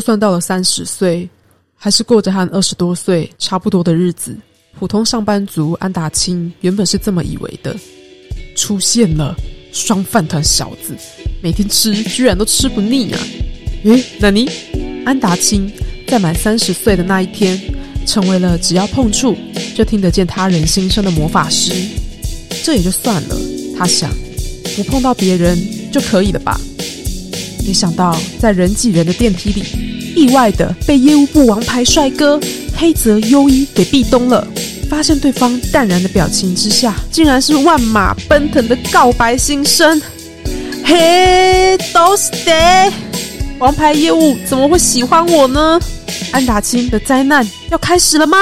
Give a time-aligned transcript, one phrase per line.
[0.00, 1.28] 就算到了三十岁，
[1.76, 4.34] 还是过着和二十多岁差不多的日子。
[4.78, 7.76] 普通上班族安达清原本是这么以为的，
[8.56, 9.36] 出现了
[9.74, 10.96] 双饭团小子，
[11.42, 13.20] 每天吃居然都吃不腻啊！
[13.84, 14.48] 诶，那你
[15.04, 15.70] 安达清
[16.08, 17.60] 在满三十岁的那一天，
[18.06, 19.36] 成为了只要碰触
[19.74, 21.74] 就听得见他人心声的魔法师。
[22.64, 23.36] 这也就算了，
[23.76, 24.10] 他想，
[24.76, 25.58] 不碰到别人
[25.92, 26.58] 就可以了吧？
[27.66, 29.62] 没想到在人挤人的电梯里，
[30.14, 32.40] 意外的被业务部王牌帅哥
[32.76, 34.46] 黑泽优一给壁咚了。
[34.88, 40.02] 发现对方淡然的表情之下，竟然是万马奔腾的告白心声。
[40.84, 42.92] 嘿，都是的，
[43.60, 45.80] 王牌业务怎么会喜欢我呢？
[46.32, 48.36] 安达清的灾难要开始了吗？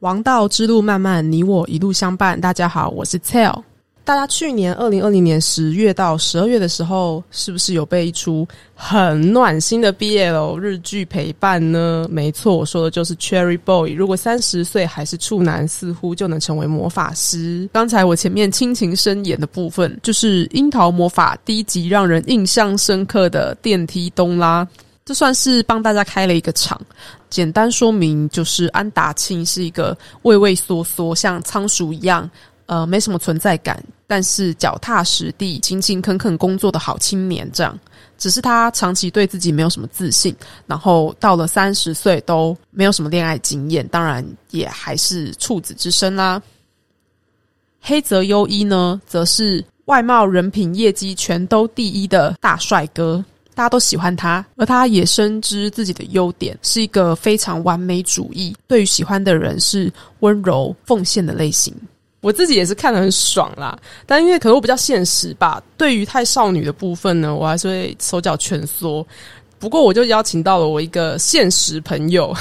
[0.00, 2.40] 王道之路漫漫，你我一路相伴。
[2.40, 3.62] 大家好，我是 Tell。
[4.06, 12.06] 大家去年二零二零年十月到十二月的时候，是不是有被一出很暖心的 BL 日剧陪伴呢？
[12.08, 13.92] 没错，我说的就是 Cherry Boy。
[13.94, 17.68] 如果三十岁还是处男，似乎就能成为魔法师。
[17.72, 24.64] 刚才我前面亲情深演的部分，就是樱桃魔法第一集让人印象深刻的电梯东拉，
[25.04, 26.80] 这算是帮大家开了一个场。
[27.28, 32.30] 简单说明，就是安达清是一个畏畏缩缩，像仓鼠一样。
[32.66, 37.78] 呃，没什么存在感，但是脚踏实地、勤勤恳恳工作的好青年，这样。
[38.18, 40.34] 只是他长期对自己没有什么自信，
[40.66, 46.42] 然后到了三十岁都没有什么恋爱经验，当然也还是处子之身啦。
[47.80, 53.22] 黑泽优一呢，则是外貌、人品、业绩全都第一的大帅哥，
[53.54, 61.72] 大家都喜欢他，而他也深知自己的优点，是一个非常完美主义，对于喜欢的人是温柔奉献的类型。
[62.26, 69.06] 我自己也是看得很爽啦，但因为可能我比较现实吧，对于太少女的部分呢，我还是会手脚蜷缩。
[69.60, 72.34] 不过我就邀请到了我一个现实朋友，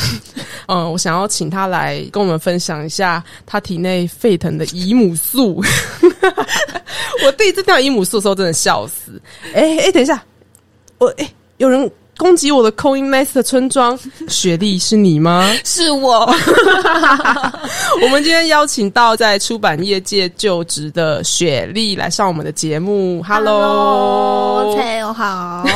[0.66, 5.64] 嗯， 我想要请他来跟我们分享一下他体内沸腾的姨母素。
[7.24, 9.22] 我第一次听到姨母素的时候，真的笑死。
[9.54, 10.20] 哎哎，等一下，
[10.98, 11.92] 我哎，有人。
[12.18, 15.52] 攻击我的 Coin Master 村庄，雪莉是你吗？
[15.66, 16.26] 是我。
[18.02, 23.22] 我们今天邀请到在出版业界就职的雪莉来上我们的节目。
[23.24, 25.66] Hello，朋友好。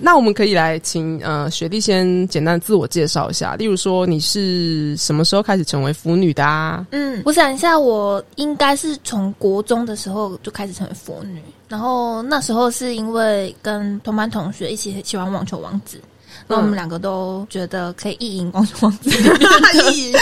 [0.00, 6.86] 那我们可以来请呃雪莉先简单自我介绍一下，例如说你是什么时候开始成为腐女的啊？
[6.90, 16.00] 嗯，我想一下，我应该是从国中的时候就开始成为腐女，然后那时候是因为跟同班同学一起喜欢网球王子。
[16.46, 19.10] 那我们两个都觉得可以意淫网球王子，
[19.92, 20.14] 意淫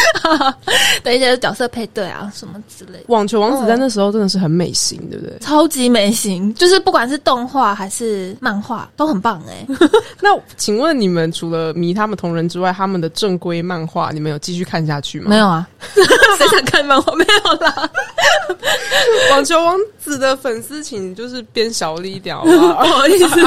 [1.02, 3.02] 等一些角色配对啊，什么之类。
[3.08, 5.38] 网球王子在那时候真的是很美型，对不对？
[5.40, 9.66] 超级美型，就是不管是动画还是漫画都很棒哎。
[10.20, 15.26] 那请问你们除了迷他们同人之外，他们的正规漫画你们有继续看下去吗？
[15.28, 15.68] 没有啊，
[16.36, 17.14] 谁想看漫画？
[17.14, 17.90] 没有啦。
[19.30, 23.40] 网球王子的粉丝，请就是变小了一点好不好意思，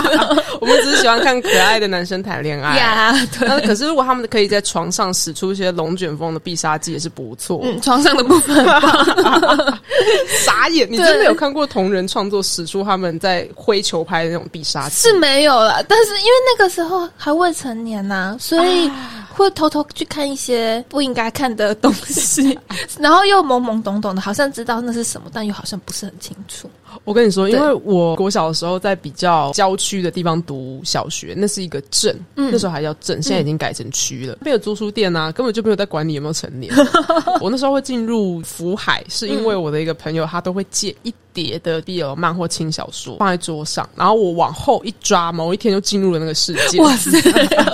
[0.59, 2.60] 我们只是喜欢看可爱的男生谈恋爱。
[2.61, 7.59] 呀， 那可是如果他们可以在床上使出一些龙卷风的必杀技，也是不错。
[7.63, 8.65] 嗯，床上的部分，
[10.45, 10.87] 傻眼！
[10.91, 14.95] 你真的有看过同人创作使出他们在挥球拍的那种必杀技？
[15.09, 18.89] 是没有了，但是因为那个时候还未成年呐，所以
[19.33, 22.57] 会偷偷去看一些不应该看的东西，
[22.99, 26.69] 然后又懵懵懂懂的，好像知道那是什么，但又好像不是很清楚。
[27.03, 34.37] 我跟你说，因为我国小的时候在比较郊区的地方读小学，那是一个镇，那时候还叫镇，现在已经改成区了。
[34.41, 36.73] 没有租书店啊，根本就没有在管你有没有成年。
[37.41, 41.13] 我那时候会进入福海，是因为我的一个朋友，他都会借一。
[41.33, 46.77] 叠的 BL 漫或轻小说放在桌上，然后我往后一抓，某一天就进入了那个世界。
[46.81, 47.17] 哇塞，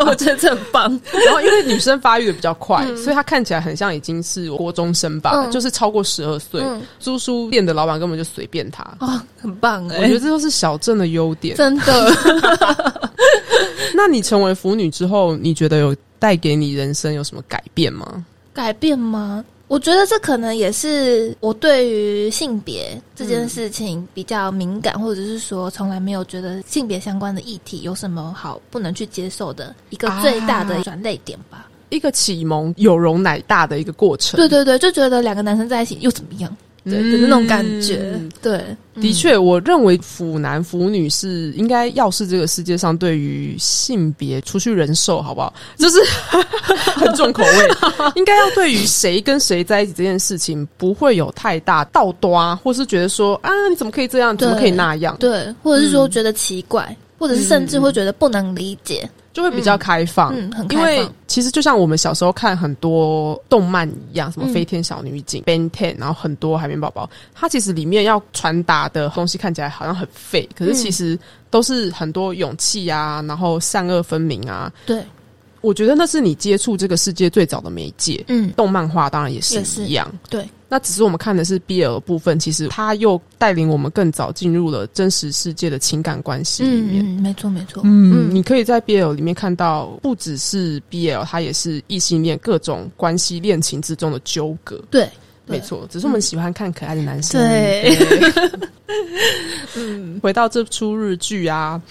[0.05, 0.83] 我觉得这很棒。
[1.25, 6.61] 然后因为女生发育的比较快，所以她看起来很像已经是国中生吧，就是超过十二岁。
[6.99, 9.98] 租书店的老板根本就随便她啊，很棒哎！
[10.00, 12.12] 我觉得这都是小镇的优点，真的。
[13.95, 18.25] 那你成为腐女之后，你觉得有带给你人生有什么改变吗？
[18.54, 19.44] 改变吗？
[19.69, 31.68] 我觉得这可能也是我对于性别这件事情比较敏感，或者是说从来没有觉得性别相关的议题有什么好不能去接受的一个最大的转泪点吧。
[31.89, 34.38] 一个启蒙有容乃大的一个过程。
[34.38, 36.56] 对对对，就觉得两个男生在一起又怎么样？
[36.89, 38.19] 对的那种感觉。
[38.41, 38.63] 对，
[38.95, 45.53] 的确，我认为腐男腐女是应该要是这个世界上对于性别除去人兽，好不好？
[45.77, 45.99] 就是
[46.95, 47.69] 很重口味，
[48.15, 55.15] 应该要对于谁跟谁在一起这件事情不会有太大倒端，或是觉得说啊，你怎么可以这样，怎么可以那样？
[55.19, 59.07] 对，或者是说觉得奇怪，或者是甚至会觉得不能理解。
[59.37, 71.15] 就会比较开放，嗯，很因为其实就像我们小时候看很多动漫一样，什么飞天小女警、Ben Ten，然后很多海绵宝宝，它其实里面要传达的东西看起来好像很废，可是其实
[71.51, 74.73] 都是很多勇气啊，然后善恶分明啊。
[74.87, 75.03] 对，
[75.61, 78.25] 我觉得那是你接触这个世界最早的媒介。
[78.29, 80.11] 嗯，动漫画当然也是一样。
[80.31, 80.49] 对。
[80.69, 87.05] 那只是我们看的是 BL 部分，其实他又带领我们更早进入了真实世界的情感关系里面。
[87.05, 87.81] 嗯，没错没错。
[87.85, 94.83] 嗯，你可以在 BL 里面看到，不只是 BL，它也是异性恋各种关系恋情之中的纠葛。
[94.91, 95.09] 对，
[95.45, 95.87] 没错。
[95.89, 97.39] 只是我们喜欢看可爱的男生。
[97.39, 97.97] 对。
[99.77, 101.81] 嗯，回到这出日剧啊，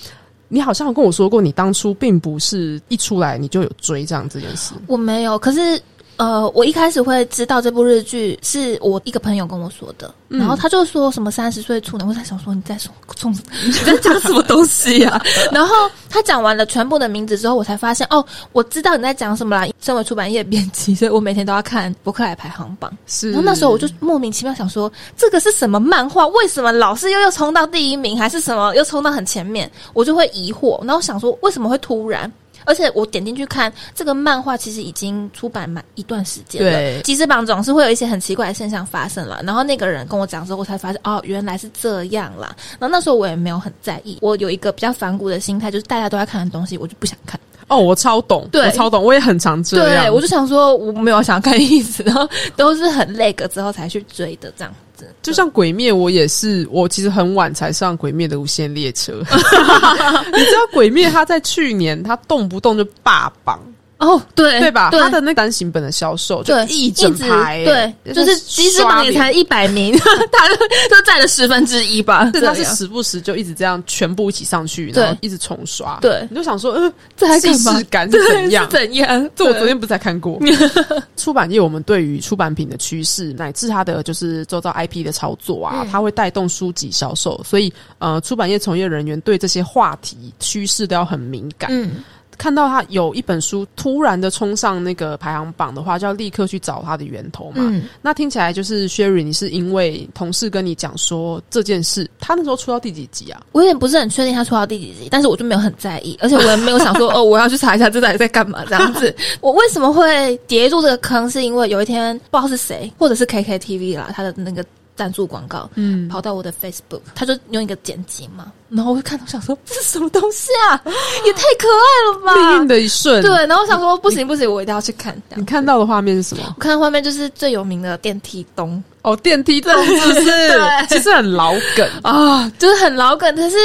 [0.48, 4.74] 你好像跟我说过，你当初并不是一出来你就有追这样这件事。
[4.86, 5.80] 我没有，可是。
[6.16, 15.20] 呃，我一开始会知道这部日剧是我一个朋友跟我说的，然后他就说什么三十岁处男，我在想说你在说冲你在讲什么东西呀？
[15.52, 15.74] 然后
[16.08, 19.66] 他讲完了全部的名字之后，我才发现哦，我知道你在讲什么啦。
[19.80, 22.90] 身为出版业编辑，所以我每天都要看博客来排行榜。
[23.06, 26.26] 是，然后那时候我就莫名其妙想说，这个是什么漫画？
[26.28, 29.70] 为什么老是又又冲到第一名，还是什么又冲到很前面？
[29.92, 32.32] 我就会疑惑，然后想说为什么会突然？
[32.66, 36.70] 而且我点进去看这个漫画，其实已经出版满一段时间了。
[36.70, 39.40] 对，集时榜总是会有一些很奇怪的现象发生了。
[39.44, 42.54] 然后那个人跟我讲之后，我才发现哦，原来是这样啦。
[42.78, 47.40] 然后那时候我也没有很在意，我有一个比较反骨的心态，就是大家都在看的东西，我就不想看。
[47.68, 50.04] 哦，我超懂，对，超懂，我也很常这样。
[50.04, 54.72] 对，我就想说，我没有想看意思，然后都是很累个之后才去追的这样。
[55.22, 59.12] 就像鬼灭，我也是，我其实很晚才上鬼灭的无限列车。
[59.22, 63.60] 你知道鬼灭，他在去年他动不动就霸榜。
[63.98, 64.90] 哦，对对吧？
[64.92, 70.48] 他的那单行本的销售就一整排，对，就是即使榜也才一百名， 他
[70.90, 72.28] 都占了十分之一吧。
[72.30, 75.98] 对，他是时不时就一直这样全部一起上去，然后一直重刷。
[76.02, 78.68] 对，你就想说，呃，这还历史感是怎样？
[78.68, 79.30] 怎样？
[79.34, 80.38] 这我昨天不是才看过。
[81.16, 91.70] 出版业我们对于出版品的趋势，乃至它的就是周遭 IP 的操作啊，它会带动书籍销售，所以呃，出版业从业人员对这些话题趋势都要很敏感。
[91.72, 92.04] 嗯。
[92.38, 97.72] 看到他有一本书突然的冲上那个排行榜的话，就要立刻去找它的源头嘛。
[98.02, 103.40] 那听起来就是 Sherry，你是因为同事跟你讲说这件事，他那时候出到第几集啊？
[103.52, 109.14] 我有点不是很确定他出到第几集，但是我就没有很在意，而且我也没有想说 哦，我要去查一下这到底在干嘛这样子。
[109.40, 111.28] 我为什么会跌入这个坑？
[111.30, 114.64] 是因为有一天不知道是谁，或者是 KKTV 啦，他的那个。
[114.96, 120.80] 赞助广告，嗯，跑到我的 Facebook，他就用一个剪辑嘛，然后我就看到想说这是什么东西啊，
[121.24, 122.34] 也太可爱了吧！
[122.34, 125.16] 命运的一瞬，对，然后我想说不行不行，我一定要去看。
[125.34, 126.54] 你看到的画面是什么？
[126.56, 130.60] 我看到画面就是最有名的电梯东哦，电梯咚是不是？
[130.88, 133.56] 其实很老梗啊，就是很老梗，但是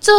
[0.00, 0.12] 就。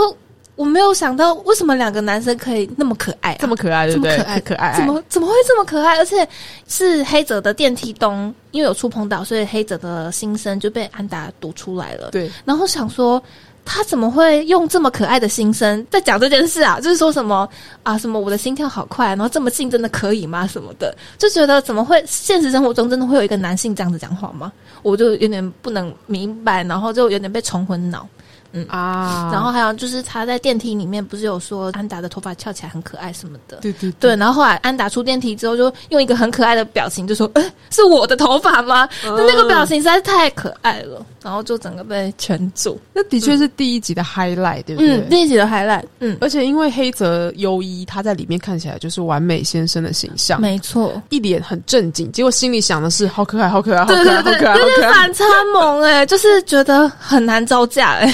[0.62, 4.16] 我没有想到，为什么两个男生可以那么可爱，这么可爱，对不对？
[4.16, 5.98] 可爱，可爱，怎么怎么会这么可爱？
[5.98, 6.28] 而且
[6.68, 12.12] 是黑泽的电梯东，因为有触碰到，所以黑泽的心声就被安达读出来了。
[12.12, 13.20] 对，然后想说，
[13.66, 16.80] 他怎么会用这么可爱的心声在讲这件事啊？
[16.80, 17.50] 就是说什么
[17.82, 20.46] 啊，什么我的心跳好快，然后这么近，真的可以吗？
[20.46, 24.52] 什么的，就觉得怎么会现实生活中真的会有一个男性这样子讲话吗？
[24.84, 28.08] 我就有点不能明白，然后就有点被冲昏脑。
[28.54, 34.16] 嗯啊，然后还有就是他在电梯里面不是有说安达的头发翘起来很可爱什么的，对对对。
[34.16, 42.80] 然后后来安达出电梯之后，就用一个很可爱的表情就说：“哎，是我的头发吗？”那个表情实在是太可爱了，然后就整个被圈住。
[42.94, 45.00] 那的确是第一集的 highlight，对不对？
[45.10, 45.86] 第一集的 highlight。
[46.00, 58.14] 嗯，而且因为黑泽优一他在里面看起来就是完美先生的形象，没错，一脸很正经，结果心里想的是好可爱，好可爱，好可爱，好可爱，有点反差萌哎，就是觉得很难招架哎。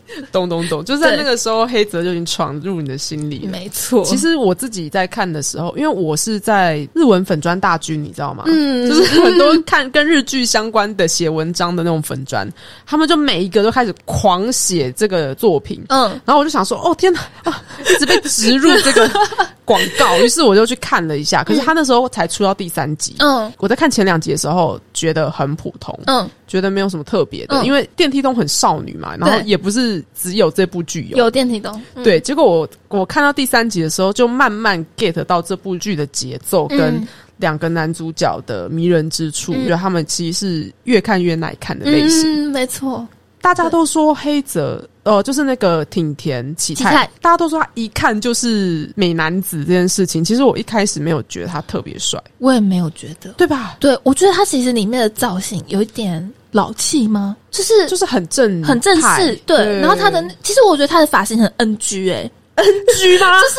[0.31, 3.51] 懂懂懂，就在那个时候，黑泽就已经闯入你的心里了。
[3.51, 8.43] 没错，其实我自己在看的时候，因为我是在日文粉砖大军，你知道吗？
[8.47, 12.47] 嗯，就是很多看跟日剧相关的写文章的那种粉砖，
[12.85, 15.83] 他们就每一个都开始狂写这个作品。
[15.89, 19.09] 嗯，然后我就想说，哦天哪，啊，一直被植入这个
[19.65, 21.43] 广告，于是我就去看了一下。
[21.43, 23.15] 可是他那时候才出到第三集。
[23.19, 25.97] 嗯，我在看前两集的时候觉得很普通。
[26.05, 30.00] 嗯，觉得没有什么特别的，因为电梯都很少女嘛，然后也不是。
[30.15, 32.19] 只有这部剧有有电梯灯，对。
[32.19, 37.05] 结果我我看到第三集的时候，就慢慢 get 到这部剧的节奏跟
[37.37, 42.21] 两个男主角的迷人之处，嗯觉得他们其实是越看越耐看的类型。
[42.47, 43.07] 嗯，没错，
[43.41, 53.31] 大家都说黑泽，呃，就是那个挺田启太，启太大家都说他一看就是美男子这件事情，其实我一开始没有觉得他特别帅，我也没有觉得。
[53.31, 53.77] 对吧？
[53.79, 57.35] 对，我觉得他其实里面的造型有一点老气吗？
[57.49, 59.79] 就是就是很正很正式，对。
[59.79, 63.39] 然后他的，其实我觉得他的发型很 NG 哎、，NG 吗？
[63.41, 63.55] 就是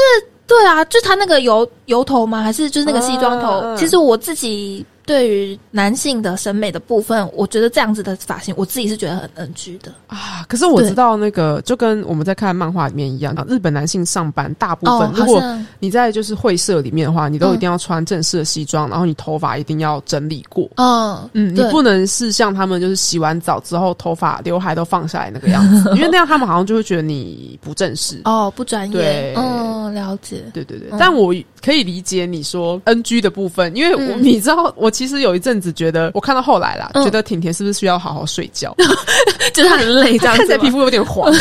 [0.46, 2.42] 对啊，就他那个油油头吗？
[2.42, 3.74] 还是就是那个西装头？
[3.76, 9.92] 其实我自己对于男性的审美的部分，我觉得这样子的发型，我自己是觉得很 NG 的。
[10.06, 15.42] 啊，可是我知道那个就跟我们在看漫画里面一样，日本男性上班大部分，哦，如果
[15.78, 20.68] 你在就是会社里面的话，你都嗯一定要穿正式的西装，然后你头发一定要整理过。
[20.76, 28.20] 嗯嗯，你不能是像他们就是洗完澡之后头发刘海都放下来那个样子， 因为那样他们好像就会觉得你不正式。
[28.24, 30.42] 哦不专业对，嗯，了解。
[30.52, 37.02] 对对对，嗯但我可以理解你说 NG 的部分，因为我、嗯你知道，我其实有一阵子觉得，我看到后来啦，嗯。
[37.04, 38.72] 觉得甜甜是不是需要好好睡觉，
[39.52, 40.42] 就是很累 这样子。
[40.42, 41.32] 吗，看起来皮肤有点黄，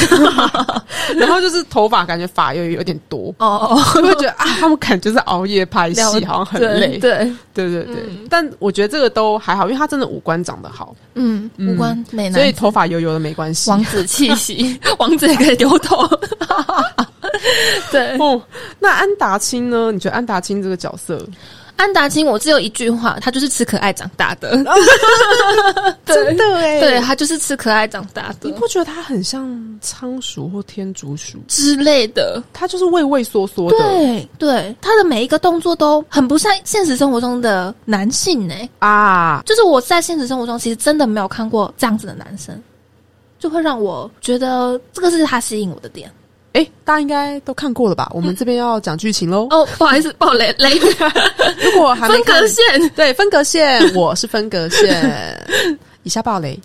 [1.15, 6.97] 然后就是头发感觉发又有点多，哦哦，我会觉得啊，他们感觉是熬夜拍戏，好像很累。
[6.97, 8.25] 对，对对对，嗯。
[8.29, 11.73] 但我觉得这个都还好，因为他真的五官长得好，嗯，嗯。
[11.73, 13.69] 五官美男，所以头发油油的没关系。
[13.69, 16.07] 王子气息，王子也可以丢头。
[17.91, 18.41] 对，哦，
[18.79, 19.91] 那安达清呢？
[19.91, 21.23] 你觉得安达清这个角色
[21.75, 24.51] 安达清，我只有一句话，他就是吃可爱长大的。
[26.05, 31.39] 真的哎对他就是吃可爱长大的你不觉得他很像仓鼠或天竺鼠？
[31.47, 32.43] 之类的。
[32.53, 39.41] 他就是畏畏缩缩的对对，他的每一个动作都很不像现实生活中的男性呢、啊。
[39.45, 42.61] 就是我在现实生活中其实真的没有看过这样子的男生，
[43.39, 46.11] 就会让我觉得这个是他吸引我的点。
[46.53, 48.09] 哎，大家应该都看过了吧？
[48.13, 49.47] 我们这边要讲剧情喽。
[49.51, 55.47] 哦，不好意思， 爆雷雷如果还没分隔线，对分隔线， 我是分隔线。
[56.03, 56.59] 以下爆雷，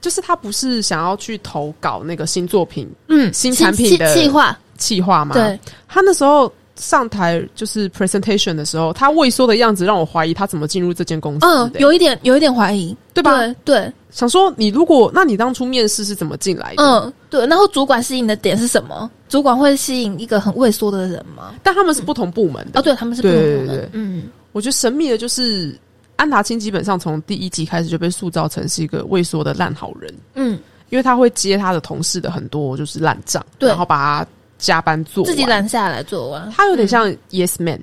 [0.00, 5.34] 就是他不是想要去投稿那个新作品嗯，新产品的计划，企划吗？
[5.34, 13.38] 对，他那时候上台就是 presentation 的时候，他畏缩的样子让我怀疑他怎么进入这间公司、嗯，有一点有一点怀疑，对吧？
[13.38, 16.82] 对对，想说你如果那你当初面试是怎么进来的？
[16.82, 17.46] 嗯，对。
[17.46, 19.10] 然后主管吸引的点是什么？
[19.28, 21.54] 主管会吸引一个很畏缩的人吗？
[21.62, 22.80] 但他们是不同部门的。
[22.80, 25.78] 哦，对，他们是不同部门，嗯，我觉得神秘的就是
[26.16, 35.44] 安达清基本上从第一集开始就被塑造成是一个畏缩的烂好人，嗯，因为他会接他的同事的很多就是烂账，然后把他加班做自己。
[35.44, 36.50] 揽下来做完。
[36.56, 37.78] 他有点像 yes man，、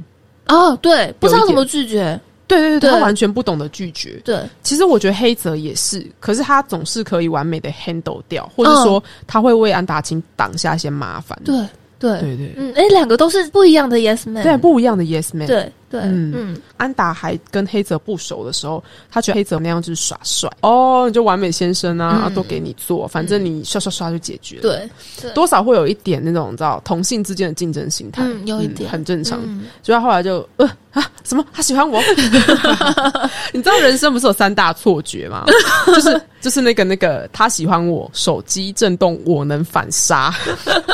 [0.47, 4.21] 哦，对，不知道怎么拒绝，对对对，他完全不懂得拒绝。
[4.23, 8.83] 对，其实我觉得黑泽也是，可是他总是可以完美的 handle 掉，或者嗯。
[8.83, 11.37] 说他会为安达清挡下一些麻烦。
[11.43, 11.55] 对，
[11.97, 12.53] 对，对对。
[12.57, 16.33] 嗯，哎，两个都是不一样的 yes man，对，不一样的 yes man。，对对，嗯。
[16.35, 16.61] 嗯。
[16.77, 20.49] 安达还跟黑泽不熟的时候，他觉得黑泽那样就是耍帅。
[20.61, 22.21] 哦，你就完美先生啊，嗯。
[22.23, 24.61] 啊都给你做，反正你刷刷刷就解决了。
[24.61, 24.89] 对，
[25.21, 25.31] 对。
[25.31, 28.89] 多少会有一点那种你知道同性之间的竞争心态，嗯有一点。
[28.89, 29.39] 很正常。
[29.43, 29.65] 嗯。
[29.81, 31.45] 所以他后来就呃啊什么？
[31.53, 32.01] 他喜欢我，
[33.53, 35.45] 你知道人生不是有三大错觉吗？
[35.87, 40.33] 就是就是那个那个他喜欢我，手机震动我能反杀，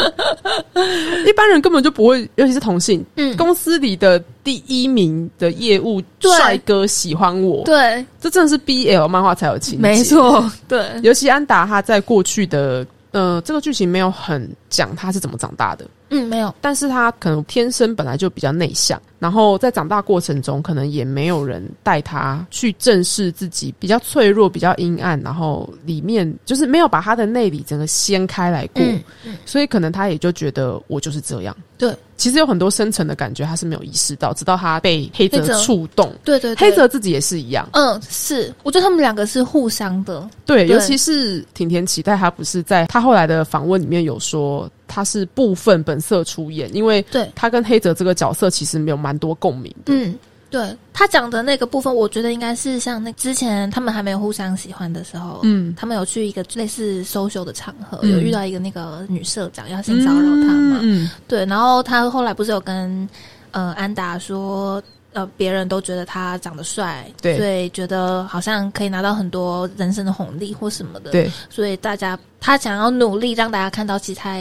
[1.27, 10.03] 一般人根本就不会，尤其是同性，嗯，公司里的第一名的业务帅哥喜欢我，对，这真的是 BL 漫画才有情节，没。
[10.03, 29.01] 错，对，尤其安达他在过去的呃这个剧情没有很讲他是怎么长大的，嗯，没有，但是他可能天生本来就比较内向，然后在长大过程中，可能也没有人带他去正视自己比较脆弱、比较阴暗，然后里面就是没有把他的内里整个掀开来过，嗯。
[29.25, 31.55] 嗯，所以可能他也就觉得我就是这样。
[31.77, 36.13] 对，其实有很多深层的感觉他是没有意识到，直到他被黑泽触动。
[36.23, 36.69] 对对，对。
[36.69, 40.75] 黑泽自己也是一样，嗯，是，我觉得他们两个是互相的，对，对。
[40.75, 49.93] 尤其是挺田启太，他不是在他后来的访问里面有说，他是部分本色出演，因为对，他跟黑泽这个角色其实没有蛮多共鸣的。
[49.93, 50.13] 嗯，
[50.49, 50.75] 对。
[50.91, 58.11] 他讲的那个部分，我觉得应该是像那之前他们还没有互相喜欢的时候，嗯，他们有去一个类似 social 的场合，嗯。
[58.11, 63.07] 有遇到一个那个女社长要性骚扰他嘛，嗯，对，然后他后来不是有跟
[63.51, 64.83] 呃安达说。
[65.13, 67.37] 呃，别人都觉得他长得帅，对。
[67.37, 74.37] 所以觉得好像可以拿到很多人生的红利或什么的，对，所以大家他想要努力让大家看到，其实他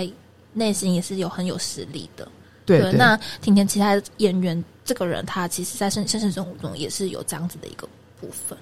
[0.52, 2.28] 内心也是有很有实力的。
[2.66, 7.88] 对对，那挺田其他演员这个人，他其实在现现实生活中也是有这样子的一个
[8.20, 8.56] 部分。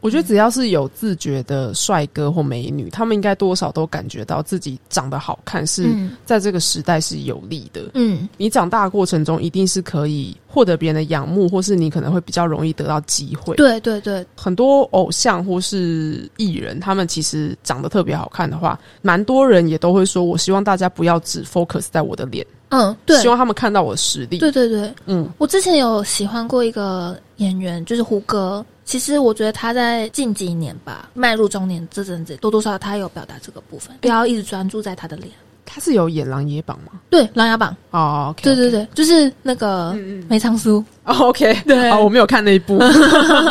[0.00, 7.90] 我觉得只要是有自觉的帅哥或美女，他们应该多少都感觉到自己长得好看是嗯在这个时代是有利的。
[7.94, 13.54] 嗯你长大的过程中，一定是可以获得别人的仰慕，或是你可能会比较容易得到机会。
[13.56, 24.38] 对对对，很多偶像或是艺人，他们其实长得特别好看的话，蛮多人也都会说，我希望大家不要只 focus 在我的脸，嗯对希望他们看到我的实力。
[24.38, 28.64] 对对对，嗯，我之前有喜欢过一个演员，就是胡歌。
[28.90, 35.30] 其实我觉得他在近几年吧，迈入中年这阵子，多多少少他有表达这个部分，不要一直专注在他的脸。
[35.64, 36.98] 他是有演《琅琊榜》吗？
[37.08, 39.96] 对，《琅琊榜哦对对对，就是那个
[40.28, 40.84] 梅长苏。
[41.04, 42.80] 哦，OK，对哦，我没有看那一部，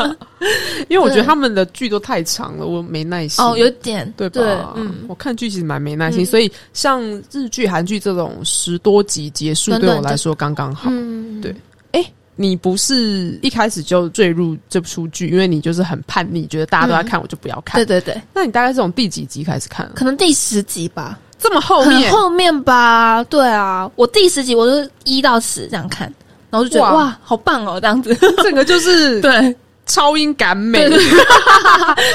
[0.89, 3.45] 因为我觉得他们的剧都太长了，我没耐心。
[3.45, 4.73] 哦，有点对吧？
[4.75, 10.89] 嗯，我看剧其实蛮没耐心，嗯所以像日剧、韩剧这种十多集结束，对我来说刚刚好。
[10.91, 11.55] 嗯，对
[12.41, 17.75] 你不是一开始就坠入这出剧，因为你就是很叛逆，觉得大家都在看，我就不要看。
[17.75, 19.91] 对对对，那你大概是从第几集开始看啊？
[19.93, 22.09] 可能第十集吧，这么后很面？
[22.15, 23.21] 后面吧。
[23.25, 26.07] 对啊，我第十集我就一到十这样看，
[26.49, 28.15] 然后就觉得哇哇，好棒哦，这样子。
[28.41, 29.53] 整个就是 对
[29.89, 30.97] 超音感美，对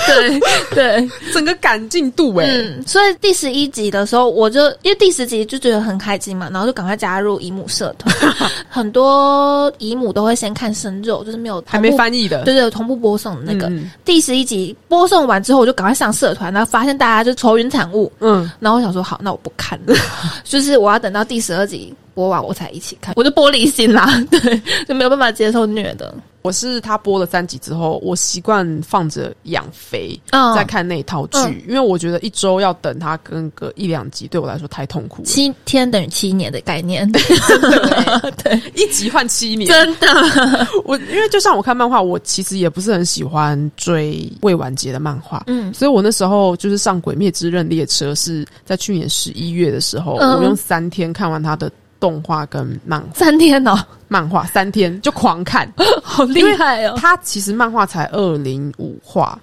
[0.06, 0.40] 对
[0.72, 8.14] 对，整个赶进度哎、嗯，所以第十一集的时候，我就因为第十集就觉得很开心嘛，然后就赶快加入姨母社团。
[8.70, 12.44] 很多姨母都会先看生肉，就是没有还没，翻译的。
[12.44, 13.66] 对对，同步播送的那个。
[13.66, 13.90] 嗯。
[14.04, 19.96] 第十一集播送完之后，我就赶快上社团，然后发现大家就愁云惨雾，嗯，然后我想说好，那我不看了，
[20.44, 26.14] 就是我要等到第十二集播完我才一起看，我就玻璃心啦，对，就没有办法接受虐的。
[26.44, 30.54] 我是他播了三集之后，我习惯放着养肥嗯。
[30.54, 31.62] 在看那一套剧，嗯。
[31.66, 35.26] 因为我觉得一周要等他更个一两集，对我来说太痛苦了。
[35.26, 37.10] 七天等于七年的概念，
[38.44, 40.06] 对， 一集换七年，真的，
[40.84, 45.72] 我因为就像我看漫画，我其实也不是很喜欢追未完结的漫画，嗯。
[45.72, 50.36] 所以我那时候就是上《鬼灭之刃》列车，是在去年十一月的时候，嗯。
[50.36, 51.72] 我用三天看完他的
[52.04, 53.74] 动画跟漫三天哦，
[54.08, 55.66] 漫画，三天就狂看。
[56.04, 59.40] 好厉害哦，他其实漫画才二零五话，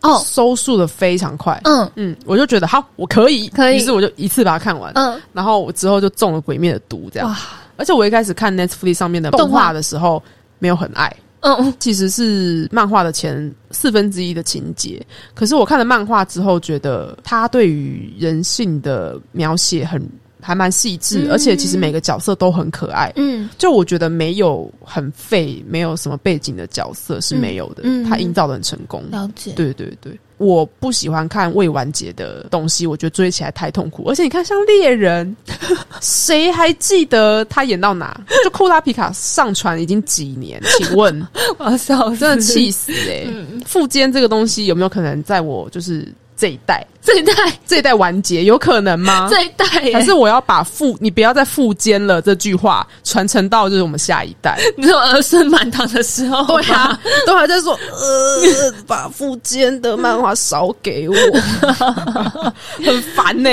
[0.00, 1.60] 哦，收束的非常快。
[1.64, 1.90] 嗯。
[1.96, 3.76] 嗯，我就觉得好，我可以，可以。
[3.76, 4.90] 于是我就一次把它看完。
[4.94, 7.28] 嗯，然后我之后就中了《鬼灭》的毒，这样。
[7.28, 7.36] 哇，
[7.76, 9.70] 而且我一开始看 Netflix 上面的动画。
[9.70, 10.22] 的时候，
[10.58, 11.14] 没有很爱。
[11.40, 11.74] 嗯。
[11.78, 20.02] 其实是漫画的前四分之一的情节，可是我看了漫画之后，觉得他对于人性的描写很
[20.40, 23.12] 还蛮细致，嗯而且其实每个角色都很可爱。
[23.16, 29.02] 嗯就我觉得没有很废，没有什么背景的角色是没有的，嗯嗯他营造的很成功。
[29.10, 34.04] 了解，对对对，我不喜欢看未完结的东西，我觉得追起来太痛苦。
[34.08, 35.36] 而且你看，像猎人，
[36.00, 38.20] 谁还记得他演到哪？
[38.44, 40.60] 就库拉皮卡上传已经几年？
[40.78, 41.26] 请问，
[41.58, 47.32] 我要笑，真的气死哎、嗯，富坚这个东西有没有可能在我就是这一代这一代
[47.66, 48.44] 这一代完结？
[48.44, 49.26] 有可能吗？
[49.32, 54.58] 这一代耶，还是我要把富你不要再富坚了这句话传承到就是我们下一代？
[54.76, 61.14] 你说儿孙满堂的时候，对啊，都还在说呃， 把富坚的漫画少给我，
[62.84, 63.50] 很烦呢、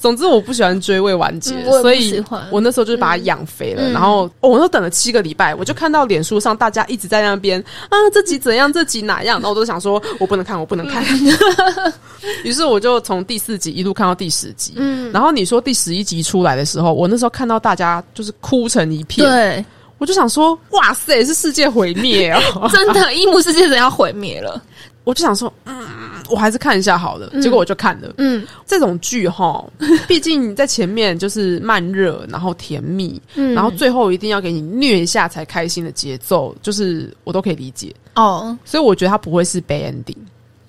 [0.00, 3.82] 总之我不喜欢追未完结，所以我那时候就是把它养肥了。
[3.82, 11.04] 嗯然后、哦我都等了七个礼拜，我就看到脸书上大家一直在那边啊，这集怎样，这集哪样，然后我都想说我不能看，我不能看。
[12.44, 14.72] 于是我就从第四集一路看到第十集。
[14.76, 19.64] 嗯，然后你说第十一集出来的时候，我那时候看到大家就是哭成一片，对，
[19.98, 22.68] 我就想说，哇塞，是世界毁灭哦！
[22.72, 24.60] 真的，一幕世界人要毁灭了，
[25.04, 25.84] 我就想说，嗯，
[26.28, 27.28] 我还是看一下好了。
[27.40, 28.12] 结果我就看了。
[28.18, 29.64] 嗯这种剧哈，
[30.08, 37.94] 毕竟在前面就是慢热，然后甜蜜，嗯然后最后一定要给你虐一下才开心的节奏，就是我都可以理解。
[38.14, 40.16] 哦所以我觉得它不会是 bad ending。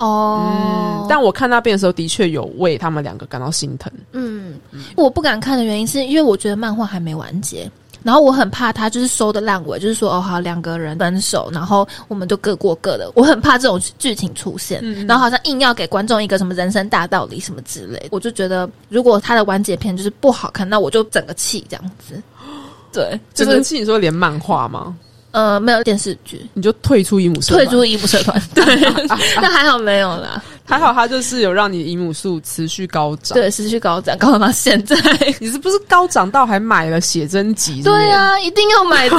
[0.03, 3.91] 哦嗯，，但我看那边的时候，的确有为他们两个感到心疼。
[4.11, 4.59] 嗯，
[4.95, 7.69] 我不敢看的原因是因为我觉得漫画还没完结。
[8.03, 13.09] 然后我很怕他就是收的烂尾，就是说哦好两个人分手，然后我们就各过各的。
[13.15, 18.09] 我很怕这种剧情出现，嗯然后好像硬要给观众一个什么人生大道理什么之类。
[18.11, 22.21] 我就觉得如果他的完结篇就是不好看，那我就整个气这样子。
[22.91, 24.93] 对，就是整个气，你说连漫画吗？
[25.33, 27.83] 呃没有电视剧，你就退出姨母社，退出。
[27.83, 28.41] 姨母社团。
[28.55, 28.63] 对，
[29.41, 30.41] 那还好没有啦。
[30.65, 33.37] 还好他就是有让你的姨母数持续高涨。
[33.37, 34.95] 对，持续高涨，高涨到现在。
[35.39, 37.81] 你是不是高涨到还买了写真集？
[37.83, 39.17] 对啊，一定要买的。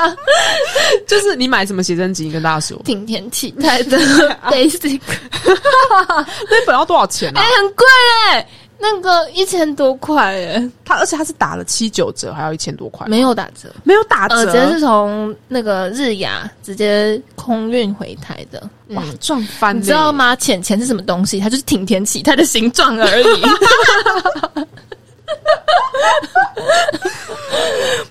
[1.06, 2.24] 就是你买什么写真集？
[2.24, 3.98] 你跟大家说，平田启太的
[4.46, 5.00] Basic，
[5.44, 7.44] 那本要多少钱啊哎、？
[7.58, 7.84] 很贵
[8.30, 8.48] 哎，
[8.80, 18.62] 那个一千多块耶，他而且它是打了七九折，还要一千多块，没有打折，没有打折，呃，直接是从那个日亚直接空运回台的。
[18.90, 19.76] 哇，赚翻！
[19.76, 20.36] 你知道吗？
[20.36, 21.40] 浅钱是什么东西？
[21.40, 23.42] 它就是挺田起泰的形状而已。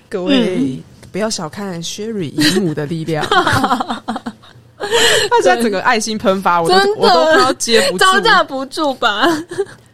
[0.08, 4.02] 各位不要小看 Sherry 姨母的力量，他
[5.42, 9.26] 现在整个爱心喷发，我都我都快要接不住，招架不住吧？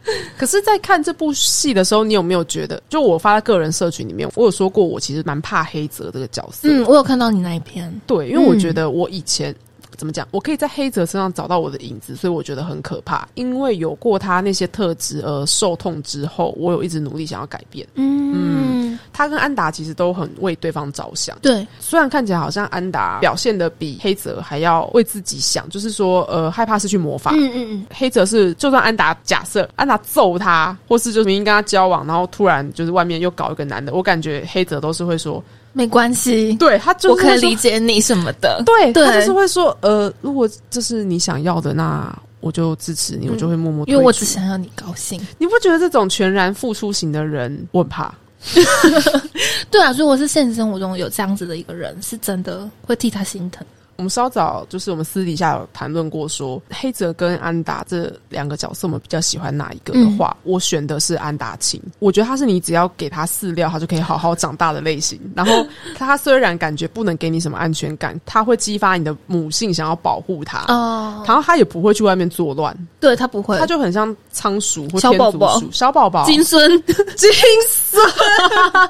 [0.37, 6.67] 可是，在看这部戏的时候，你有没有觉得，就我发在个人社群里面，我有说过，我其实蛮怕黑泽这个角色。
[6.69, 9.55] 嗯，我有看到你那一篇，对，因为我觉得我以前。
[9.95, 10.27] 怎么讲？
[10.31, 13.27] 我可以在黑泽身上找到我的影子，所以我觉得很可怕。
[13.35, 17.87] 因为有过他那些特质而受痛之后，我有一直努力想要改变。
[17.95, 21.37] 嗯，他跟安达其实都很为对方着想。
[21.41, 27.31] 对，虽然看起来好像安达表现的比黑泽还要为自己想，就是说，呃，害怕失去魔法。
[27.33, 27.85] 嗯嗯嗯。
[27.93, 35.43] 黑泽是，就算安达假设安达揍他，或是就是明明跟他交往，然后突然就是外面又搞一个男的，我感觉黑泽都是会说。
[35.77, 38.63] 没关系，对他就，我可以理解你什么的。
[38.65, 43.85] 对，他就是会说，呃，如果这是你想要的，那我就支持你，我就会默默。
[43.85, 45.19] 因为我只想要你高兴。
[45.37, 48.13] 你不觉得这种全然付出型的人，我很怕？
[49.69, 53.67] 对啊，如果是现实生活中有这样子的一个人，是真的会替他心疼。
[53.97, 61.81] 我们稍早就是我们私底下有谈论过，说黑泽跟安达这两个角色，我们比较喜欢哪一个的话，我选的是安达清。
[61.99, 65.19] 我觉得他是你只要给他饲料，他就可以好好长大的类型。
[65.35, 65.65] 然后
[65.97, 70.65] 他虽然感觉不能给你什么安全感，他会激发你的母性，想要保护他。
[70.67, 76.69] 哦，然后他也不会去外面作乱，对他不会，他就很像仓鼠或小宝宝，小宝宝金孙
[77.15, 77.29] 金
[77.69, 78.01] 孙，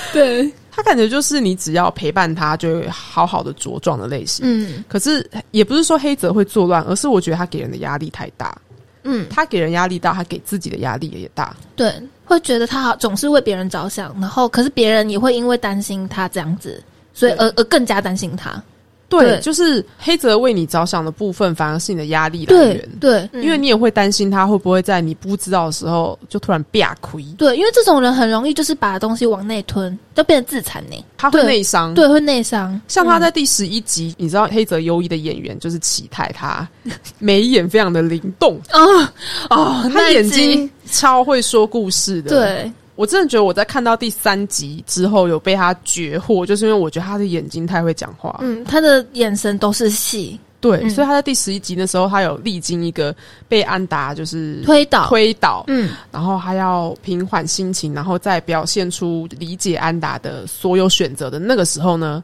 [0.12, 0.52] 对。
[0.70, 4.44] 他感觉就是你只要陪伴他，就会好好的茁壮的类型。
[4.46, 8.56] 嗯，可是也不是说黑泽会作乱，而是我觉得他给人的压力太大。
[9.02, 11.56] 嗯，他给人压力大，他给自己的压力也大。
[11.74, 11.90] 对，
[12.24, 16.82] 会觉得他好总是为别人着想，然后可是别人也会因为担心他这样子，
[17.14, 18.62] 所以而而更加担心他。
[19.10, 22.88] 对，就是黑泽为你着想的部分，反而是你的压力来源。
[23.00, 27.22] 对，因为你也会担心他会不会在你不知道的时候就突然变亏。
[27.36, 31.04] 对，因为这种人很容易就是把东西往内吞，就变成自残呢。
[31.18, 32.80] 他会内伤，对，会内伤。
[32.86, 36.66] 像他在第十一集，你知道黑泽优一的演员就是启泰，他
[37.18, 39.12] 眉眼非常的灵动啊
[39.48, 42.30] 啊，他眼睛超会说故事的。
[42.30, 42.72] 对。
[43.00, 48.38] 我真的觉得我在看到第三集之后有被他绝获，就是因为我觉得他的眼睛太会讲话。
[48.42, 50.38] 嗯，他的眼神都是戏。
[50.60, 53.16] 对，所以他在第十一集的时候，他有历经一个
[53.48, 62.22] 被安达就是推倒、推倒，嗯，然后还要平缓心情，然后再表现出理解安达的所有选择的那个时候呢，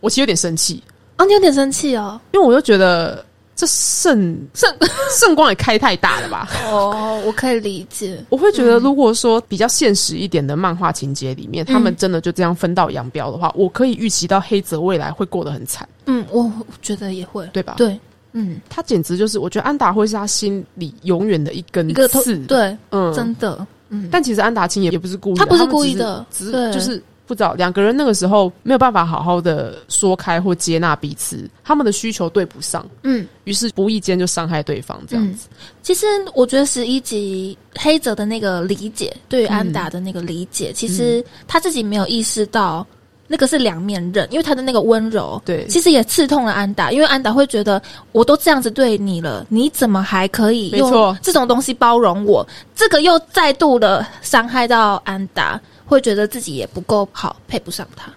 [0.00, 0.82] 我其实有点生气
[1.14, 3.24] 啊，你有点生气哦，因为我就觉得。
[3.56, 4.70] 这圣圣
[5.18, 6.46] 圣光也开太大了吧？
[6.70, 8.22] 哦，我可以理解。
[8.28, 15.88] 我会觉得，如果说比较现实一点的漫画情节里面，他们真的就这样分道扬镳的话，我可以预期到黑泽未来会过得很惨。
[16.04, 17.74] 嗯，我觉得也会，对吧？
[17.78, 17.98] 对，
[18.32, 22.36] 嗯，他简直就是，我觉得安达会是他心里永远的一根刺。
[22.40, 24.08] 对，嗯，真的，嗯。
[24.12, 27.02] 但其实安达清也也不是故意，他不是故意的，只是就是。
[27.26, 35.48] 不知道两个人那个时候没有办法好好的说开或接纳彼此，他们的需求对不上，嗯，于是无意间就伤害对方这样子。
[35.82, 42.86] 其实我觉得十一集黑泽的那个理解，对于安达的那个理解，其实他自己没有意识到
[43.26, 52.46] 那个是两面刃，因为他的那个温柔，对，其实也刺痛了安达，因为安达会觉得我都这样子对你了，你怎么还可以用这种东西包容我？
[52.76, 55.60] 这个又再度的伤害到安达。
[55.86, 58.12] 会觉得自己也不够好，配不上他。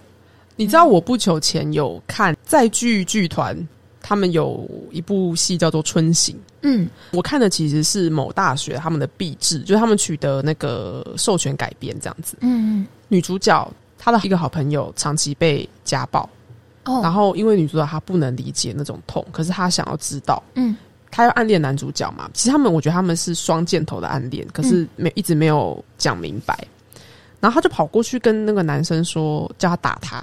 [0.56, 3.56] 你知道我不久前有看在剧剧团，
[4.02, 6.36] 他们有一部戏叫做《春行》。
[6.62, 12.36] 嗯，我看的其实是某大学他们的毕制，就是他们取得那个授权改编这样子。
[12.40, 16.28] 嗯，女主角她的一个好朋友长期被家暴，
[16.84, 20.76] 哦，然后因为女主角她不能理解那种痛，可是她想要知道，嗯，
[21.10, 22.28] 她要暗恋男主角嘛。
[22.34, 26.58] 其实他们我觉得他们是双箭头的暗恋，可是没一直没有讲明白。
[27.40, 30.20] 然后他就跑过去跟那个男生说，叫他打他，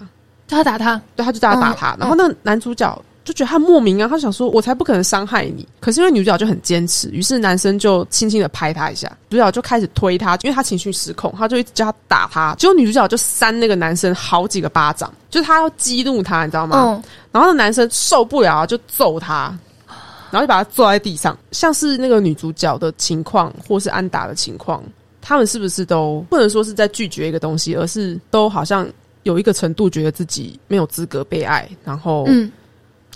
[0.47, 1.95] 叫他打他，对，他就叫他打他。
[1.99, 5.67] 然后那个男主角就觉得他莫名啊，他想说，我才不可能伤害你。
[5.81, 12.55] 可是因为女主角就很坚持，于是男生就轻轻的拍他一下，主角就开始推他，因为他情绪失控，他就一直叫他打他。
[12.57, 17.03] 结果女主角就扇那个男生好几个巴掌，就是他要激怒他，你知道吗？
[17.33, 19.53] 然后那男生受不了，就揍他，
[20.31, 24.81] 然后就把他坐在地上，像是那个女主角的情况，或是安达的情况。
[25.27, 28.87] 他们是不是都不能说是在拒绝一个东西，而是都好像
[29.23, 32.49] 有一个程度觉得自己没有资格被爱，然后，嗯，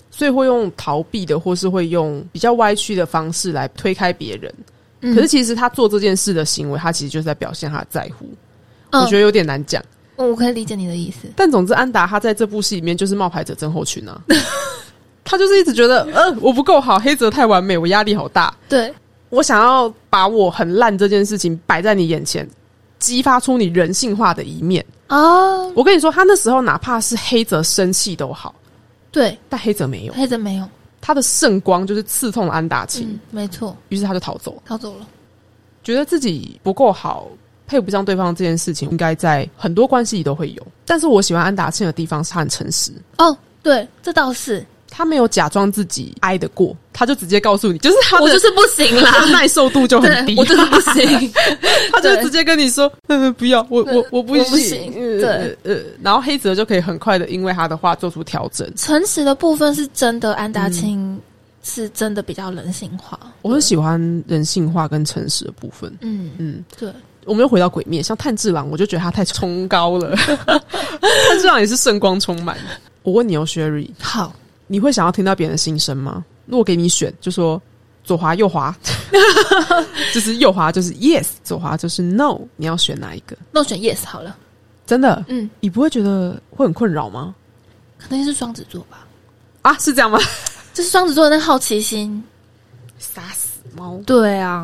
[0.10, 4.54] 所以会用逃避的，或是会用比较歪曲的方式来推开别人，
[5.00, 8.26] 嗯可是其实他做这件事的行为，他其实就是在表现他的在乎。
[8.90, 9.82] 嗯我觉得有点难讲。
[10.18, 11.30] 我可以理解你的意思。
[11.34, 14.22] 但总之，安达他在这部戏里面就是冒牌者症候群啊。
[15.24, 18.54] 他就是一直觉得，呃，我不够好，黑泽太完美，我压力好大。
[18.68, 18.94] 对，
[19.32, 22.48] 我想要把我很烂这件事情摆在你眼前，
[23.00, 24.86] 激发出你人性化的一面。
[25.08, 28.54] 啊，我跟你说，他那时候哪怕是黑泽生气都好，
[29.12, 30.70] 对，但黑泽没有，黑泽没有，
[31.02, 35.08] 他的圣光就是刺痛了安达清，嗯，没错，于是他就逃走了，逃走了。
[35.84, 37.28] 觉得自己不够好。
[37.68, 40.68] 配不上对方这件事情，应该在很多关系里都会有。
[40.86, 51.32] 但是我喜欢安达庆的地方是他很诚实，哦，对，这倒是，他没有假装自己挨得过，他就直接告诉你，就是他的我就是不行啦 他，的耐受度就很低，我就是不行。
[51.94, 55.24] 他就直接跟你说，嗯，不要，我我我不行对
[55.64, 58.70] 呃，呃然后黑泽就可以很快的因为他的话做出调整。
[58.76, 61.20] 诚实的部分是真的，安达清
[61.64, 63.18] 是真的比较人性化。
[63.44, 65.90] 我很喜欢人性化跟诚实的部分。
[66.02, 66.92] 嗯，嗯，对，
[67.24, 70.16] 我们又回到鬼面，像炭治郎，我就觉得他太崇高了。
[70.46, 72.58] 炭治郎也是圣光充满。
[73.04, 74.34] 我问你哦，Sherry，好，
[74.72, 76.24] 你会想要听到别人的心声吗？
[76.46, 77.62] 如果给你选，就说
[78.06, 78.74] 左滑右滑，
[80.16, 83.36] 就是右滑就是 yes，左滑就是 no，你要选哪一个？
[83.52, 84.34] 那我选 yes 好了。
[84.86, 87.36] 真的，嗯，你不会觉得会很困扰吗？
[87.98, 89.06] 可能是双子座吧，
[89.62, 90.18] 啊，是这样吗？
[90.74, 92.24] 就是双子座的那好奇心。
[92.98, 94.02] 杀死猫。
[94.06, 94.64] 对啊，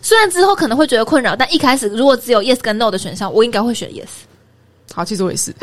[0.00, 4.08] 虽然之后可能会觉得困扰，但一开始如果只有 yes 跟 no 的选项，我应该会选 yes。
[4.94, 5.54] 好，其实我也是，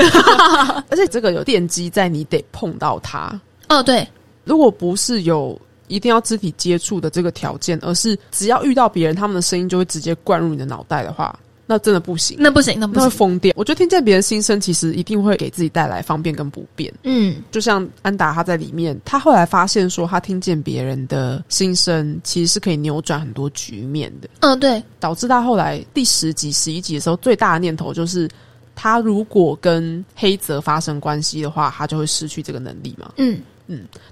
[0.91, 3.39] 而且这个有奠基在你得碰到它。
[3.73, 4.07] 哦，对，
[4.43, 13.17] 如果不是有一定要肢体接触的这个条件，而是只要遇到别人，他们的声音就会直接灌入你的脑袋的话，那真的不行，那不行，那不那会行。
[13.17, 13.53] 疯掉。
[13.55, 16.93] 我觉得听见别人心声，其实一定会给自己带来方便跟不便。
[17.03, 24.29] 嗯，就像安达他在里面，他后来发现说，他听见别人的心声，其实是可以扭转很多局面的。
[24.41, 28.27] 嗯，对，导致他后来第十集、十一集的时候，最大的念头就是，
[28.75, 33.13] 他如果跟黑泽发生关系的话，他就会失去这个能力嘛。
[33.17, 33.39] 嗯，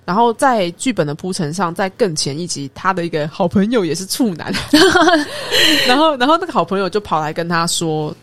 [0.05, 4.53] 然后在剧本的铺陈上，在更前一集，他的一个好朋友也是处男，
[5.87, 8.15] 然后然后那个好朋友就跑来跟他说，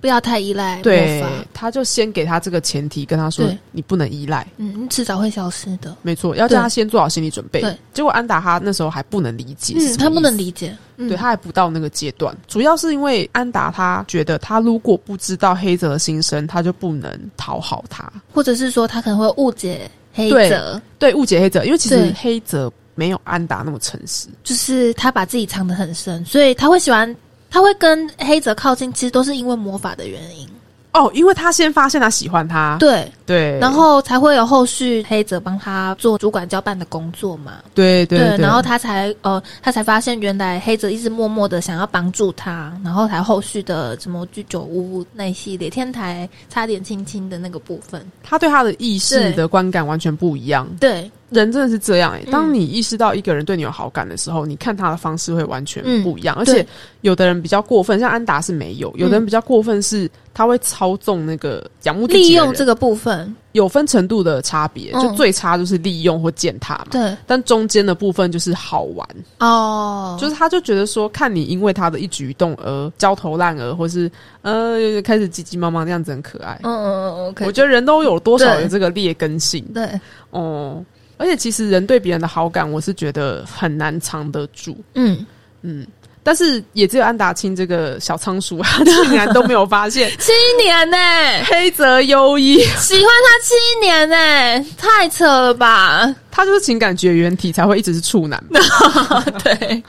[0.00, 4.46] 不要太依赖魔对。，他就先给他这个前提，跟他说你不能依赖。
[4.56, 5.96] 嗯，你迟早会消失的。
[6.02, 7.60] 没错，要叫他先做好心理准备。
[7.60, 10.76] 对，结果安达他那时候还不能理解，嗯，他不能，理解。
[10.96, 12.36] 嗯对他还不到那个阶段。
[12.46, 18.08] 主要是因为安达他觉得，他如果不知道黑泽的心声，他就不能讨好他。
[18.32, 24.28] 或者是说他可能会误解黑泽，对，误解黑泽，因为其实黑泽没有安达那么诚实。
[24.44, 27.16] 就是他把自己藏得很深，所以他会喜欢，
[27.50, 30.48] 他会跟黑泽靠近，其实都是因为魔法的原因。
[30.92, 37.54] 哦，因为他先发现他喜欢他，对，对，然后才会有后续黑泽帮他做主管交办的工作嘛。
[37.74, 48.06] 对对对，然后他才呃，他才发现原来黑泽一直默默的想要帮助他，然后才后续的什么居酒屋那一系列天台差点亲亲的那个部分。
[48.22, 50.68] 他对他的意识的观感完全不一样。
[50.78, 52.30] 对，人真的是这样哎、嗯。
[52.30, 56.02] 当你意识到一个人对你有好感的时候，你看他的方式会完全嗯。
[56.02, 56.36] 不一样。
[56.36, 56.66] 而且
[57.00, 65.02] 有的人比较过分，像安达是没有；有的人比较过分是他会操纵那个仰慕利用这个部分，有分程度的差别，嗯。
[65.02, 66.86] 就最差就是利用或践踏嘛。
[66.90, 67.16] 对。
[67.26, 69.08] 但中间的部分就是好玩，
[69.40, 74.10] 哦，就是他就觉得说，看你因为他的一举一动而焦头烂额，或是
[74.42, 76.58] 呃开始急急忙忙那样子很可爱。
[76.62, 78.62] 嗯嗯嗯，OK，我觉得人都有多少对。
[78.62, 79.64] 有这个劣根性。
[79.74, 79.88] 对，
[80.30, 80.82] 哦。
[81.22, 84.76] 而且其实人对别人的好感，我是觉得很难藏得住。
[84.94, 85.24] 嗯，
[85.62, 85.86] 嗯，
[86.24, 90.96] 但是也只有安达清这个小仓鼠，他竟然都没有发现 七年呢、
[91.44, 96.12] 黑泽优一，喜欢他七年呢、太扯了吧？
[96.28, 98.60] 他就是情感绝缘体，才会一直是处男嘛。
[99.44, 99.82] 对，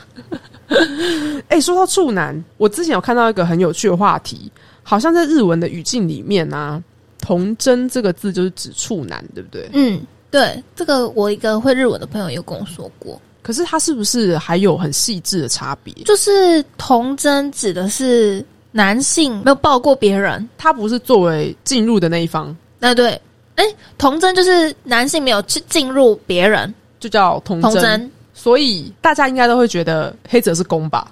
[1.49, 4.51] 哎、说到处男，我之前有看到一个很有趣的话题，
[4.83, 6.79] 好像在日文的语境里面啊
[7.19, 9.67] ，“童真”这个字就是指处男，对不对？
[9.73, 9.99] 嗯，
[10.33, 15.93] 对，这个我一个会日文的朋友有跟我说过，可是它是不是还有很细致的差别？
[16.05, 23.21] 就是童真指的是男性没有抱过别人，他不是作为进入的那一方，那对，
[23.57, 23.63] 哎，
[23.99, 27.71] 童真就是男性没有去进入别人，就叫童真。
[27.71, 28.11] 童真。
[28.33, 31.11] 所以大家应该都会觉得黑泽是公吧？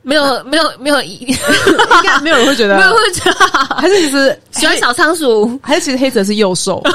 [0.00, 1.36] 没有没有没有一 应
[2.02, 3.38] 该没有人会觉得，没有会觉得。
[3.76, 6.82] 还是其实喜欢小仓鼠，还是其实黑泽是幼兽。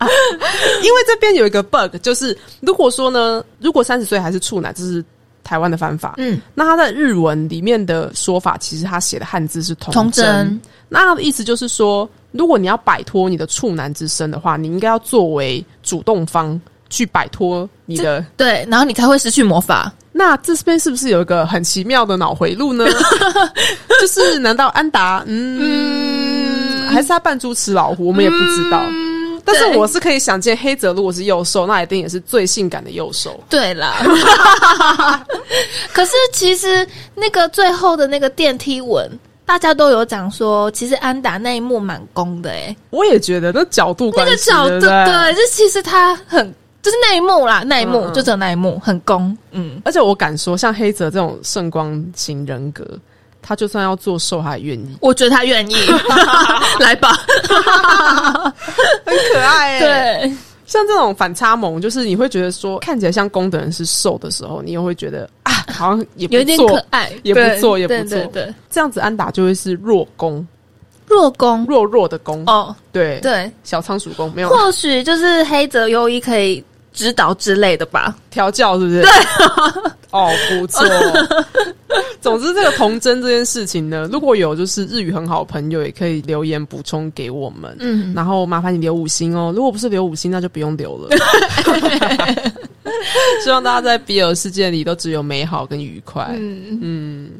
[0.82, 5.04] 因为这边有一个 bug，就是如果说呢，如果三十岁还是处男，这是
[5.42, 6.14] 台湾的方法。
[6.18, 10.24] 嗯，那他在日文里面的说法，其实他写的汉字是童童真。
[10.24, 18.24] 真，那他的意思就是说，如果你要摆脱你的处男之身的话，你应该要作为主动方去摆脱你的。
[18.36, 19.92] 对，然后你才会失去魔法。
[20.12, 22.84] 那这边是不是有一个很奇妙的脑回路呢？
[24.00, 28.08] 就是难道安达，嗯，还是他扮猪吃老虎？
[28.08, 28.82] 我们也不知道。
[29.50, 33.40] 但是我是可以想见，黑泽如果是右手，那一定也是最性感的右手。
[33.48, 33.96] 对啦，
[35.92, 39.10] 可是其实那个最后的那个电梯吻，
[39.46, 42.76] 大家都有讲说，其实安达那一幕蛮攻的哎。
[42.90, 49.36] 我也觉得那角度，那个角度，对，就其实他很就是那一幕啦，那一幕就只有那一幕很攻。
[49.52, 52.84] 嗯，而且我敢说，像黑泽这种圣光型人格。
[53.48, 54.98] 他就算要做瘦，还愿意。
[55.00, 55.74] 我觉得他愿意，
[56.78, 57.14] 来吧，
[59.06, 59.80] 很可爱。
[59.80, 60.32] 对，
[60.66, 68.18] 像这种反差萌，就是你会觉得说，看起来像攻的人是瘦的时候，你又会觉得啊，好像也有点可爱，也不错，也不错。
[68.34, 70.46] 对，这样子安达就会是弱攻，
[71.06, 72.44] 弱攻，弱弱的攻。
[72.46, 74.50] 哦，对对，小仓鼠攻没有。
[74.50, 76.62] 或许就是黑泽优一可以
[76.98, 79.02] 指导之类的吧，调教是不是？
[79.02, 79.10] 对，
[80.10, 80.84] 哦，不错。
[82.20, 87.76] 总之，这个童真这件事情呢，如果有就是日语很好的朋友，也可以留言补充给我们。
[87.78, 89.52] 嗯，然后麻烦你留五星哦。
[89.54, 91.16] 如果不是留五星，那就不用留了。
[93.44, 96.28] 希望大家在比尔世界里都只有美好跟愉快。
[96.36, 97.30] 嗯嗯。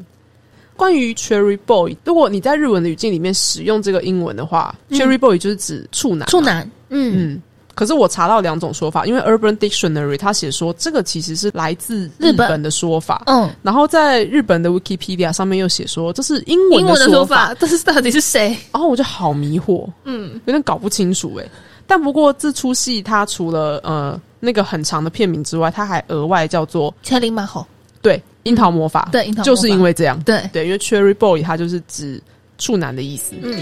[0.76, 6.28] 关于 Cherry Boy，如果你在日文的语境里面使用这个英文的话，Cherry Boy 就是指处男。
[6.28, 6.62] 处男。
[6.90, 7.42] 嗯嗯。
[7.78, 18.48] 可是我查到两种说法，因为 Urban Dictionary 他写说这个其实是来自日本的说法，嗯，然后在日本的 Wikipedia 上面又写说这是英文的说法，但是到底是谁？
[18.72, 21.44] 然后我就好迷惑，嗯，有点搞不清楚哎。
[21.86, 27.60] 但不过这出戏它除了呃那个很长的片名之外，它还额外叫做《千里马后》，
[28.02, 30.42] 对，樱桃魔法，对，樱桃就是因为这样，对。
[30.52, 32.20] 对，因为 Cherry Boy 它就是指
[32.58, 33.54] 处男的意思，嗯。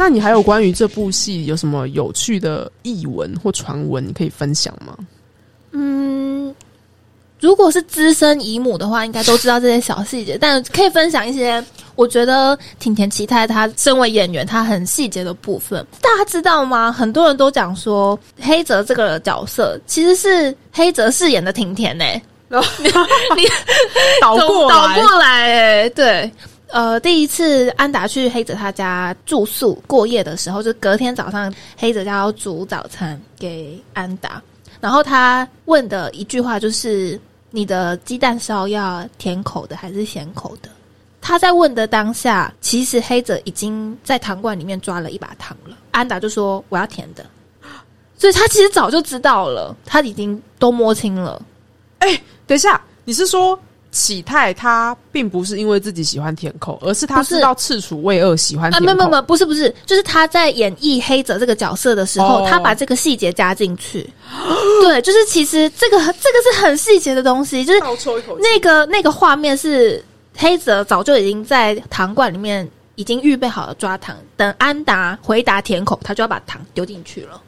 [0.00, 4.96] 那你还有关于这部戏有什么有趣的译文或传闻，你可以分享吗？
[5.72, 6.54] 嗯，
[7.38, 11.62] 如果是资深姨母的话，应该都知道这些小细节，但可以分享一些。
[11.96, 16.90] 我觉得挺田启太他身为演员，他很细节的部分，大家知道吗？
[16.90, 22.06] 很多人都讲说黑泽这个角色其实是黑泽饰演的挺田呢。
[22.48, 22.56] 你
[23.36, 23.46] 你
[24.22, 26.32] 倒过倒过来哎，对。
[26.72, 34.40] 呃，第一次安达去黑泽他家住宿过夜的时候，就隔天早上黑泽家要煮早餐给安达，
[34.80, 40.68] 然后他问的一句话就是：“你的鸡蛋烧要甜口的还是咸口的？”
[41.20, 45.76] 他在问的当下，其实黑泽已经在糖罐里面抓了一把糖了。
[45.90, 47.26] 安达就说：“我要甜的。”
[48.16, 51.42] 所以他其实早就知道了，他已经都摸清了。
[51.98, 53.58] 哎，等一下，你是说？
[53.92, 58.86] 启泰他并不是因为自己喜欢甜口，而是他知道赤楚卫二喜欢甜口。
[58.86, 64.08] 没有没有，不是不是，就是他在演绎黑泽这个角色的时候，他把这个细节加进去。
[64.82, 67.80] 对，就是其实这个这个是很细节的东西，就是
[68.38, 70.02] 那个那个画面是
[70.36, 77.42] 黑泽早就已经在糖罐里面已经预备好了抓糖，等安达回答甜口，他就要把糖丢进去了。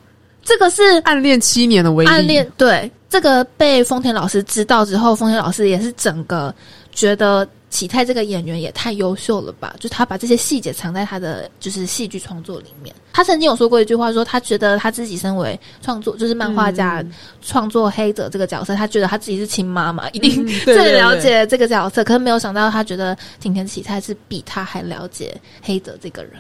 [0.45, 2.91] 这个是暗恋七年的威力，暗恋对。
[3.13, 6.53] 这个被丰田老师知道之后，丰田老师也是整个
[6.93, 9.77] 觉得启泰这个演员也太优秀了吧！
[9.79, 12.95] 就他把这些细节藏在他的就是戏剧创作里面。
[13.13, 17.05] 他曾经有说过一句话，说他觉得他自己身为创作就是漫画家
[17.43, 22.03] 创作黑泽这个角色，他觉得他自己是亲妈妈，一定最了解这个角色。
[22.03, 26.33] 可是没有想到，他觉得挺田启泰是比他还了解黑泽这个人。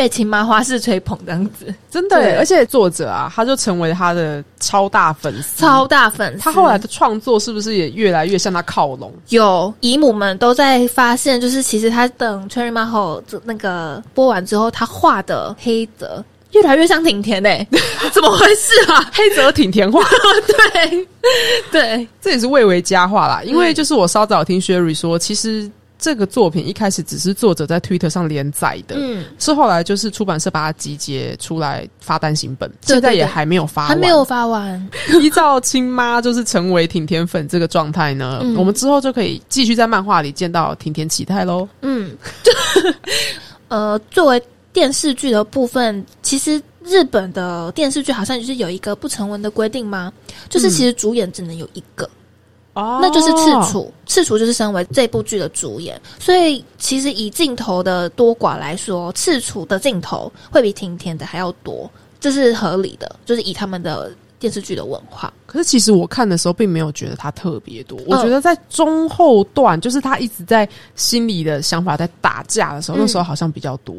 [0.00, 6.40] 被青麻花式吹捧这样子，真的，而且作者啊，他就成为他的超大粉丝，超大粉丝。
[6.40, 9.12] 他后来的创作是不是也越来越向他靠拢？
[9.28, 17.68] 有姨母们都在发现，就是其实他等《Cherry Maho》那个播完之后，他画的黑泽越来越像挺田诶，
[18.10, 19.06] 怎么回事啊？
[19.12, 20.00] 黑泽挺田画，
[20.48, 21.06] 对
[21.70, 23.42] 对，这也是蔚为佳话啦。
[23.44, 25.70] 因为就是我稍早听 Sherry 说，其实。
[26.00, 34.90] 这个作品一开始只是作者在 Twitter 上连载的，嗯，是后来就是出版社把它集结出来发单行本，现在也还没有发，还没有发完。
[35.20, 41.68] 依照亲妈就是成为挺田粉这个状态呢，我们之后就可以继续在漫画里见到挺田启太喽。
[41.82, 42.16] 嗯，
[43.68, 44.42] 呃，作为
[44.72, 50.10] 电视剧的部分，其实日本的电视剧好像就是有一个不成文的规定吗？
[50.48, 52.08] 就是其实主演只能有一个。
[52.74, 61.90] 哦那就是赤楚，赤楚就是身为这部剧的主演，所以其实以镜头的多寡来说，赤楚的镜头会比庭田的还要多，
[62.20, 65.32] 这是合理的，就是以他们的电视剧的文化。
[65.46, 73.94] 可是其实我看的时候并没有觉得他特别多，我觉得在中后段，就是他一直在心里的想法在打架的时候，嗯那时候好像比较多。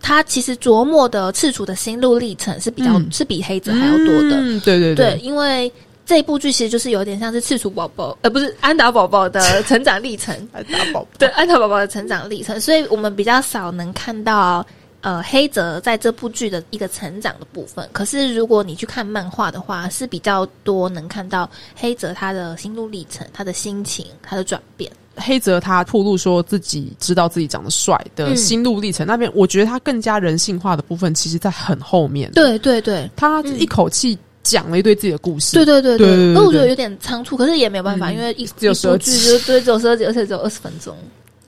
[0.00, 3.08] 他其实琢磨的赤楚的心路历程是比较、嗯。
[3.10, 4.94] 是比黑泽还要多的，嗯，对对。
[4.94, 5.72] 对，，因为
[6.06, 14.64] 这部剧其实就是有点像是赤楚宝宝，呃，不是安达宝宝的成长历程， 安达宝宝，对安达宝宝的成长历程，所以我们比较少能看到
[15.00, 17.88] 呃黑泽在这部剧的一个成长的部分。
[17.92, 24.90] 可是如果你去看漫画的话，是比较多能看到黑泽他的心路历程、他的心情、他的转变。
[25.18, 33.10] 黑泽他透露说自己知道自己长得帅的嗯心路历程、那边，我觉得他更加人性化的部分，其实在很后面。，对对对。
[33.16, 34.16] 他一口气
[34.46, 35.56] 讲了一堆自己的故事。
[35.56, 36.32] 对对对对。
[36.32, 40.96] 那我觉得有点仓促，可是也没有办法，嗯因为一只有12一部剧就对只有十二集，而且只有二十分钟，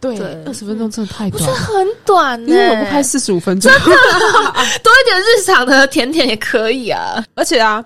[0.01, 0.27] 对对。
[0.45, 1.55] 二十分钟真的太短了。
[1.55, 7.25] 很短呢、因为我不拍四十五分钟， 多一点日常的甜甜也可以啊。
[7.35, 7.85] 而且啊，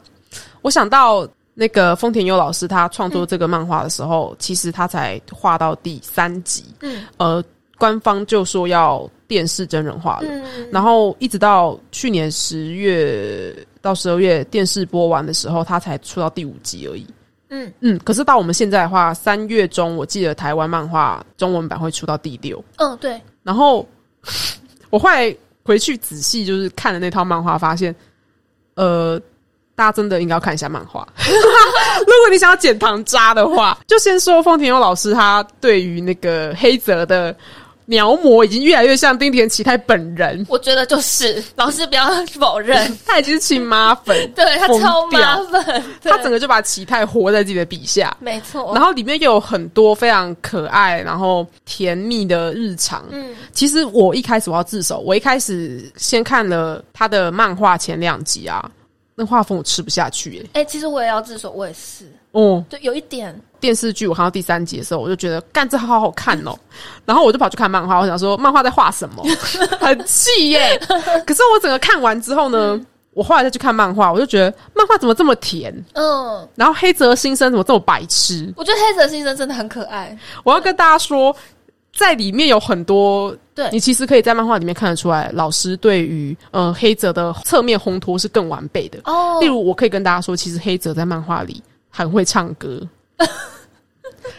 [0.62, 7.04] 我想到那个丰田优老师他创作这个漫画的时候，其实他才画到第三集，嗯。
[7.18, 7.44] 呃，
[7.78, 17.06] 官方就说要电视真人化了，嗯，然后一直到去年十月到十二月电视播完的时候，他才出到第五集而已。
[17.54, 23.86] 嗯嗯，可是到我们现在的话，三月中我记得台湾漫画中文版会出到第六，嗯，对，然后
[24.88, 27.94] 我后来回去仔细就是看了那套漫画，发现，
[28.74, 29.20] 呃，
[29.74, 31.06] 大家真的应该要看一下漫画。
[31.18, 37.36] 如果你想要减糖渣的话，就先说丰田优老师他对于那个黑泽的
[37.86, 45.44] 描摹已经越来越像丁田启泰本人，我觉得就是 老师不要否认， 他已经是亲妈粉， 对他超麻掉。
[45.46, 48.16] 烦，他整个就把启泰活在自己的笔下。
[48.20, 53.34] 没错，然后里面又有很多非常可爱，然后甜蜜的日常，嗯。
[53.52, 58.70] 其实我一开始我要自首，我一开始先看了他的漫画前两集啊，
[59.14, 66.54] 那画风我吃不下去耶、哎、其实我也要自首，我也是，哦，对，有一点，电视剧我看到第三集的时候，我就觉得干这好好看哦，
[67.06, 69.22] 然后我就跑去看漫画，我想说漫画在画什么，
[69.80, 70.76] 很气耶。
[71.24, 72.78] 可是我整个看完之后呢，
[73.14, 78.52] 我后来再去看漫画，我就觉得漫画怎么这么甜，嗯，然后黑泽新生怎么这么白痴？
[78.56, 81.34] 我觉得黑泽新生真的很可爱，我要跟大家说，
[81.96, 83.68] 在里面有很多，对。
[83.70, 88.98] 你其实可以在漫画里面看得出来，老师对于呃黑泽的侧面烘托是更完备的。
[89.04, 89.38] 哦。
[89.40, 92.80] 例，如，我可以跟大家说，其实黑泽在漫画里很会唱歌，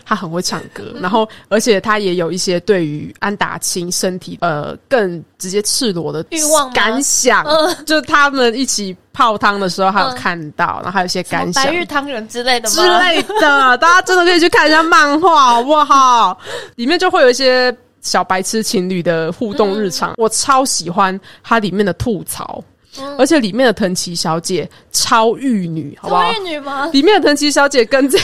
[0.06, 11.72] 他很会唱歌，然后而且他也有一些对于安达清身体呃更直接赤裸的欲望感想，嗯就他们一起泡汤的时候，还有嗯看到，然后还有一些感想白。
[11.72, 12.70] 玉汤圆之类的？
[12.70, 16.38] 之类的，大家真的可以去看一下漫画，好不好？
[16.76, 22.64] 里面就会有一些小白痴情侣的互动日常，我超喜欢它里面的吐槽，
[23.00, 26.32] 嗯而且里面的藤崎小姐超玉女，好不好？
[26.32, 26.88] 玉女吗？
[26.92, 28.20] 里面的藤崎小姐跟在，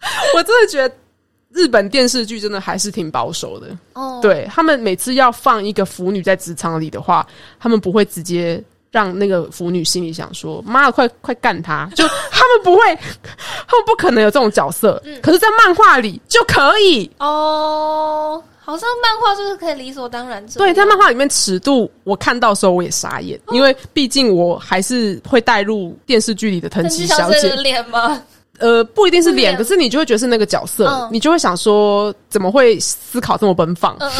[0.36, 0.94] 我真的觉得
[1.50, 3.68] 日本电视剧真的还是挺保守的。
[3.94, 7.26] 哦，对他们每次要放一个腐女在职场里的话，
[7.58, 12.80] 他们不会直接让那个腐女心里想说：“妈的，快快干他！” 就他们不会，
[13.66, 15.00] 他们不可能有这种角色。
[15.04, 17.10] 嗯可是，在漫画里就可以。
[17.18, 20.44] 哦，好像漫画就是可以理所当然。
[20.48, 27.62] 对，在漫画里面尺度，我看到的时候我也傻眼，因为毕竟我还是会带入电视剧里的藤藤崎小姐崎小姐的。
[27.62, 28.22] 脸吗？
[28.58, 33.96] 呃，不一定是脸，可是你就会觉得是那个角色，嗯你就会想说，怎么会思考这么奔放？
[34.00, 34.10] 嗯，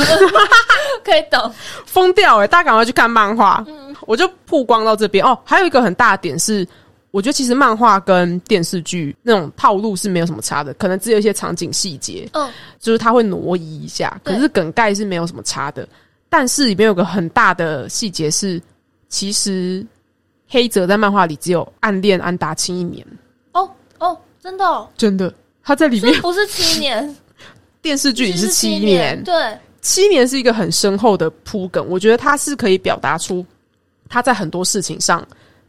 [1.05, 1.53] 可以懂。
[1.87, 3.65] 疯掉哎、大家赶快去看漫画。
[3.69, 5.37] 嗯我就曝光到这边哦。
[5.45, 6.67] 还有一个很大的点是，
[7.11, 15.87] 我觉得其实漫画跟电视剧那种套路是没有什么差的，可能只有一些场景细节，嗯就是它会挪移一下，可是梗概是没有什么差的。
[16.31, 18.63] 但是里面有个很大的细节是，
[19.09, 19.85] 其实
[20.49, 23.05] 黑泽在漫画里只有暗恋安达清一年，
[24.49, 25.35] 真的哦，真的。
[25.63, 27.17] 他在里面不是七年，
[27.83, 33.45] 电视剧里其实是七年，对，七年是一个很深厚的铺梗，我觉得他是可以表达出
[34.09, 35.23] 他在很多事情上，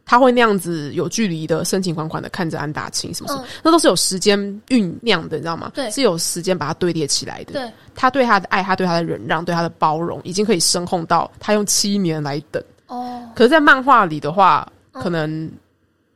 [0.06, 5.70] 他会那样子有距离的深情款款的看着安达清什么什么，嗯那都是有时间酝酿的，你知道吗？
[5.76, 7.52] 对是有时间把它堆叠起来的。
[7.52, 12.64] 对，他对他的爱，他对他的忍让，对他的包容，已经可以深厚到他用七年来等。
[12.88, 15.52] 哦，可是，在漫画里的话，嗯可能。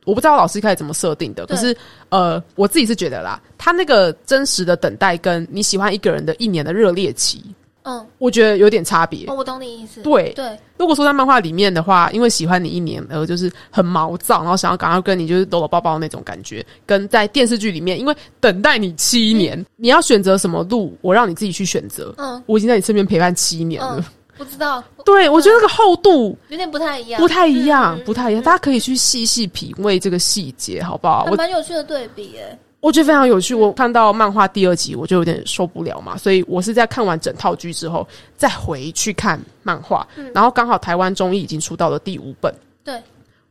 [0.04, 1.76] 我不知道老师一开始怎么设定的，可是
[2.08, 7.42] 呃，我自己是觉得啦，他那个真实的等待跟你喜欢一个人的一年的热烈期，
[7.84, 9.26] 嗯，我觉得有点差别。
[9.26, 10.00] 哦，我懂你意思。
[10.02, 22.14] 对对，如果说在漫画里面的话，因为喜欢你一年而就是很毛躁，然后想要赶快跟你就是搂搂抱抱那种感觉，跟在电视剧里面，因为等待你七年，你要选择什么路，我让你自己去选择。
[22.18, 23.96] 嗯我已经在你身边陪伴七年了。
[23.98, 24.04] 嗯，
[24.36, 28.42] 不知道，对，我觉得那个厚度有点不太一样，不太一样，不太一样。
[28.42, 31.26] 大家可以去细细品味这个细节，好不好？
[31.30, 32.58] 我蛮有趣的对比耶。
[32.80, 33.54] 我觉得非常有趣。
[33.54, 38.06] 我看到漫画第二集，我就有点受不了嘛，所以我是在看完整套剧之后，
[38.36, 40.06] 再回去看漫画。
[40.34, 42.54] 然后刚好台湾中译已经出到了第五本，
[42.84, 43.02] 对，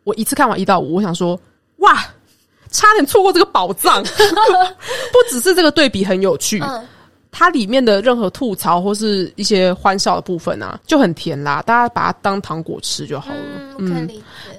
[0.03, 1.39] 我一次看完一到五，我想说，
[1.77, 2.05] 哇，
[2.69, 4.03] 差点错过这个宝藏。
[5.11, 6.88] 不只是这个对比很有趣，嗯，
[7.34, 13.39] 它里面的任何吐槽或是一些欢笑的部分啊，就很甜啦，大家把它当糖果吃就好了。
[13.79, 14.07] 嗯。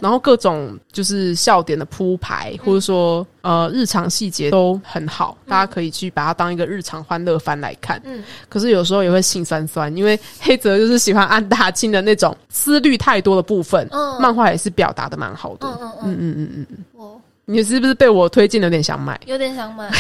[0.01, 7.99] 然后各种就是笑点的铺排，或者说呃日常细节都很好，大家可以去把它当一个日常欢乐番来看。
[8.05, 15.69] 嗯，可是有时候也会心酸酸，因为黑泽就是喜欢安大清的那种思虑太多的部分，嗯漫画也是表达的蛮好的。
[15.69, 19.21] 嗯嗯嗯嗯，嗯嗯嗯嗯，我你是不是被我推荐的有点想买？
[19.27, 19.91] 有点想买。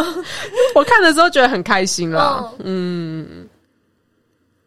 [0.74, 2.50] 我看的时候觉得很开心啦。
[2.60, 3.46] 嗯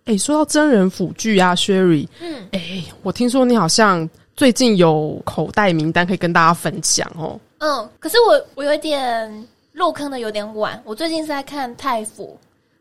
[0.05, 7.39] 哎、说到真人辅剧啊，Sherry，嗯，哎、我听说你好像最近有口袋名单可以跟大家分享哦。
[7.59, 12.37] 嗯，可是我我有一点入坑的有点晚，我最近是在看太府。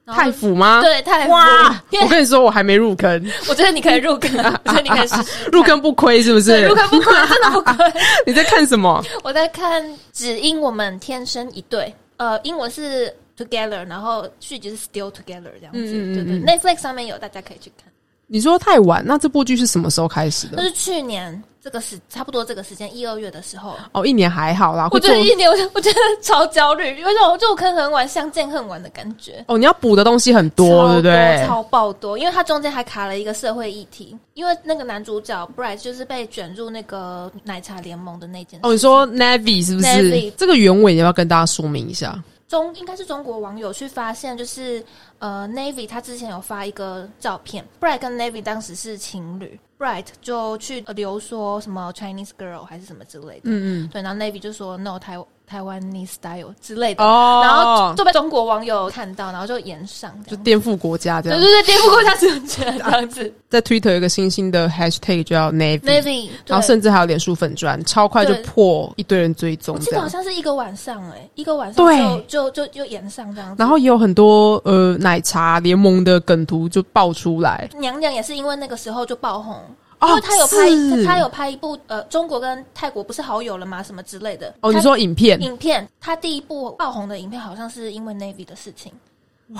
[0.07, 0.80] 太府吗？
[0.82, 1.82] 对太府，哇！
[2.03, 4.30] 我跟你说，我还没入坑， 我觉得你可以入坑，
[4.64, 6.64] 我觉得你可以试试入坑不亏是不是？
[6.66, 7.92] 入坑不亏，真的不亏。
[8.26, 9.03] 你在看什么？
[9.22, 9.82] 我在看
[10.12, 11.84] 《只因我们天生一对》，
[12.16, 15.78] 呃，英文是 Together，然后续集是 Still Together 这样子。
[15.78, 17.90] 嗯嗯嗯对对嗯，Netflix 上面有，大家可以去看。
[18.32, 20.52] 你说太晚，那这部剧是什么时候开始的？
[20.58, 23.76] 那是去年这个时，差不多这个时间，一二月的时候。
[23.90, 24.88] 哦，一年还好啦。
[24.92, 29.44] 我觉得一年，我就我觉得超焦虑，有一种入坑很晚、相见恨晚的感觉。
[29.48, 31.44] 哦，你要补的东西很多，超对不对？
[31.44, 38.60] 超爆多，因为它中间还卡了一个社会议题，因为那个男主角 Bright 就是被卷入那个奶茶联盟的那件事。
[38.62, 40.92] 哦，你说 Navy 是不是 Navy 这个原委？
[40.92, 42.16] 你要不要跟大家说明一下？
[42.51, 44.84] 中应该是中国网友去发现，就是
[45.20, 53.88] 呃，Navy 他之前有发一个照片，Bright 跟 Navy 当时是情侣，Bright 就去呃留说什么 Chinese girl 还是什么之类的，嗯。
[53.90, 55.16] 对，然后 Navy 就说 No 台
[55.51, 60.12] 台湾 n style 之类的，哦然后就被中国网友看到，然后就延上。
[60.28, 61.40] 就颠覆国家这样。
[61.40, 69.74] 对对对，颠覆国家政权这样子 在 Twitter 有一个新兴的 Hashtag 叫 Navy，，Navy，然后甚至还有脸书粉砖，超快就破一堆人追踪。
[69.74, 73.57] 我记得好像是一个晚上哎、一个晚上对就就就就延上这样子。
[73.59, 79.64] 然后也有很多呃奶茶联盟的梗图就爆出来娘娘也是因为那个时候就爆红，哦
[80.03, 83.82] 因为他有拍他有拍一部呃，中国跟泰国不是好友了吗？
[83.82, 84.55] 什么之类的。
[84.61, 88.92] 哦，你他说影片影片，他第一部爆红的影片好像是因为 Navy 的事情。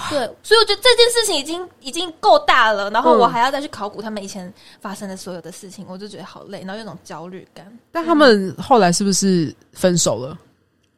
[0.09, 7.67] 对，所以我觉得这件事情已经已经够大了，然后嗯我还要再去考古他们以前发生的所有的事情，我就觉得好累，然后有种焦虑感。
[7.91, 10.39] 但他们后来是不是分手了？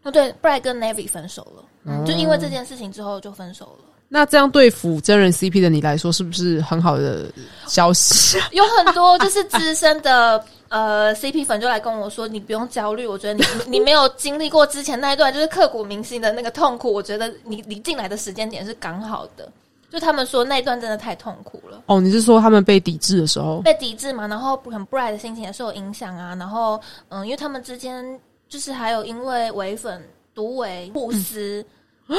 [0.03, 3.85] 哦，对，Brad 跟 Navy 分手了，哦嗯，就因为这件事情之后就分手了。
[4.15, 7.25] 那这样对付真人 CP 的你来说，是不是很好的
[7.67, 8.37] 消息？
[8.53, 19.51] 有很多就是资深的呃 CP 粉就来跟我说，你不用焦虑，我觉得你 你没有经历过之前那一段就是刻骨铭心的那个痛苦，我觉得你你进来的时间点是刚好的。
[19.91, 23.63] 就他们说那一段真的太痛苦了，哦，你是说他们被抵制的时候？
[23.63, 30.03] 被抵制嘛，然后很 bright 的心情也受影响啊，然后嗯，因为他们之间就是还有因为唯粉、
[30.35, 31.65] 独唯、互撕。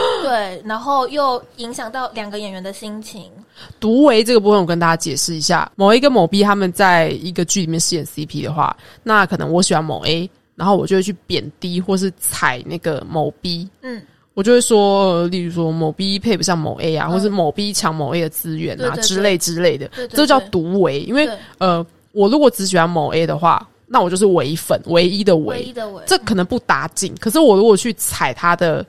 [0.24, 3.32] 对，然后又影响到两个演员的心情。
[3.80, 5.72] 独为这个部分，我跟大家解释一下。
[5.76, 14.02] 某 A 跟某 B 他们在一个剧里面饰演 CP 的话，那可能我喜欢某 A，然后我就会去贬低或是踩那个某 B，嗯，
[14.34, 21.02] 我就会说，呃例如说某 B 配不上某 A 啊，嗯或是某 B 抢某 A 的资源啊之类之类的，对对这叫独为。
[21.02, 21.30] 因为
[21.60, 27.14] 呃，我如果只喜欢某 A 的话，那我就是唯粉，唯一的唯唯一，的唯，这可能不打紧。
[27.20, 28.84] 可是我如果去踩他的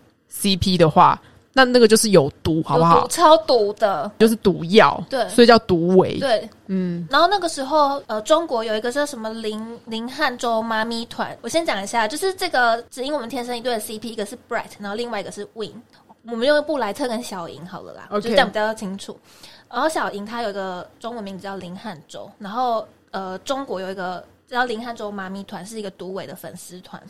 [0.44, 1.18] CP 的话，
[1.54, 3.08] 那那个就是有毒，好不好毒？
[3.08, 4.10] 超毒的。
[4.18, 6.18] 就是毒药，对所以叫毒尾。
[6.18, 15.80] 对，嗯，然后那个时候，呃，中国有一个叫什么林林汉州妈咪团，我先讲一下，就是这个只因我们天生一对的 CP，一个是 Bright，然后另外一个是 Win，
[16.26, 19.18] 我们用布莱特跟小莹好了啦就这样比较清楚。
[19.70, 27.02] 然后小莹她有一个中文名字叫林汉州，然后呃，中国有一个叫林汉州妈咪团，是一个独尾的粉丝团，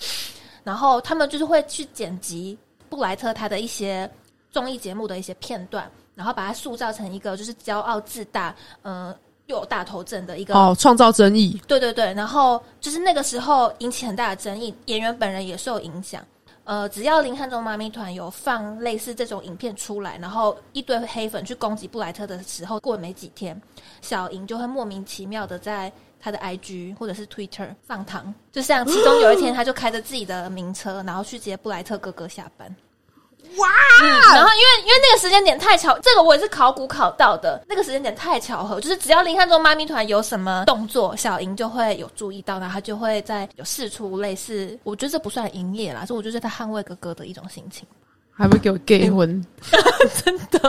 [0.63, 2.57] 然后他们就是会去剪辑
[2.95, 4.09] 布莱特他的一些
[4.53, 9.13] 综艺节目的一些片段，然后把它塑造成一个就是骄傲自大，呃，
[9.47, 10.55] 又有大头症的一个。
[10.55, 16.25] 哦，创造争议，对对对，然后就是那个时候引起很大的争议，演员本人也受影响。
[16.63, 23.61] 呃，只要林汉中妈咪团有放类似这种影片出来，然后一堆黑粉去攻击布莱特的时候，过没几天，
[24.03, 32.75] 小莹就会莫名其妙的在他的 IG 或者是 Twitter 放糖，就像其中有一天，他就开着自己的名车，然后去接布莱特哥哥下班。
[33.57, 33.69] 哇！
[34.35, 37.63] 然后因为因为那个时间点太巧，这个我也是考古考到的。
[37.69, 47.87] 那个时间点太巧合，就是只要林汉中妈咪团有什么动作，小莹就会有注意到，然后他就会在有试出类似，我觉得这不算营业啦，所以我觉得他捍卫哥哥的一种心情。
[48.37, 49.45] 还会给我 gay 婚，
[50.25, 50.61] 真的。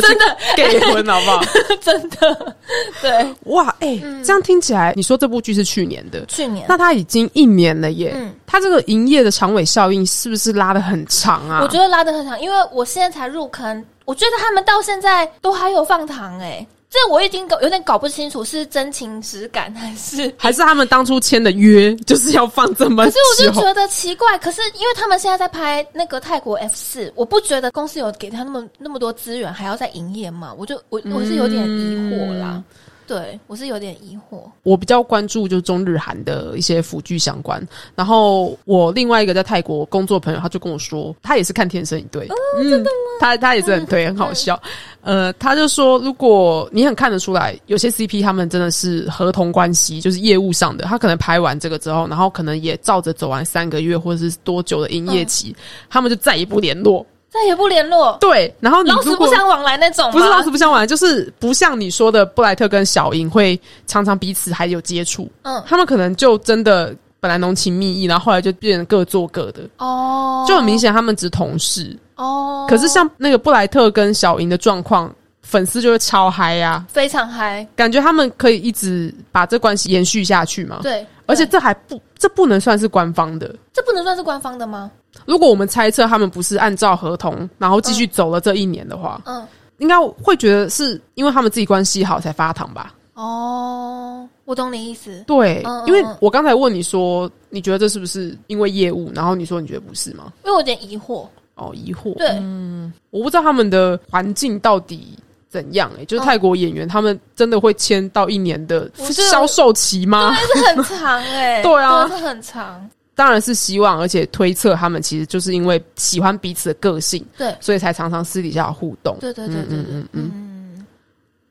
[0.00, 0.36] 真的。
[0.56, 1.42] gay 婚好不好？
[1.80, 2.56] 真的，
[3.00, 6.66] 对，哇，哎、这样听起来，你说这部剧是去年的，去年。
[6.68, 8.12] 那它已经一年了耶。
[8.14, 8.32] 嗯。
[8.46, 11.60] 它这个营业的长尾效应是不是拉的很长啊？
[11.62, 23.10] 我觉得拉的很长，因为我现在才入坑，我觉得他们到现在都还有放糖哎、这我已经搞有点搞不清楚是真情实感还是 还是他们当初签的约 就是要放这么可。
[23.10, 30.54] 是我就觉得奇怪，可是因为他们现在在拍那个泰国 F 四，我不觉得公司有给他那么那么多资源，还要再营业嘛？
[30.56, 32.62] 我就我我是有点疑惑啦。
[33.06, 34.40] 对，我是有点疑惑。
[34.62, 37.62] 我比较关注就是中日韩的一些辅剧相关，
[37.94, 42.26] 然后我另外一个在泰国工作朋友，他就跟我说，他也是看《天生一对》，
[42.58, 42.84] 嗯，
[43.20, 44.60] 他他也是很推，很好笑。
[45.02, 55.54] 呃，他就说，如果你很看得出来，有些 CP 他们真的是合同关系，就是业务上的，他可能拍完这个之后，然后可能也照着走完三个月或者是多久的营业期，
[55.90, 57.04] 他们就再也不联络。
[57.34, 60.12] 再也不联络，对，然后你老死不相往来那种吗？
[60.12, 71.98] 不是老死不相往来，就是不像你说的布莱特跟小英会常常彼此还有接触，嗯他们可能就真的本来浓情蜜意，然后后来就变成各做各的，哦，就很明显他们只同事。
[72.14, 72.66] 哦。
[72.68, 75.12] 可是像那个布莱特跟小英的状况，
[75.42, 80.78] 粉丝就会超嗨呀、非常嗨，感觉他们可以一直把这关系延续下去嘛。
[80.82, 83.54] 对，而且这还不，这不能算是官方的。
[83.72, 84.90] 这不能算是官方的吗？
[85.26, 89.46] 如果我们猜测他们不是按照合同，然后继续走了这一年的话，嗯，
[89.78, 92.94] 应该会觉得是因为他们自己关系好才发糖吧？
[93.14, 95.22] 哦，我懂你意思。
[95.24, 99.10] 对，因为嗯我刚才问你说，你觉得这是不是因为业务？
[99.14, 100.32] 然后你说你觉得不是吗？
[100.44, 102.12] 因为我有点疑惑，哦，疑惑。
[102.18, 105.16] 对，嗯我不知道他们的环境到底
[105.54, 106.04] 怎样、欸。
[106.06, 110.34] 就是嗯泰国演员，他们真的会签到一年的销售期吗？
[110.34, 112.08] 但是很长 哎、对啊。
[112.08, 119.16] 是很长，当然是希望，而且推测他们其实就是因为喜欢彼此的个性，对，所以才常常私底下互动。
[119.20, 120.86] 对对对对对，嗯嗯嗯嗯。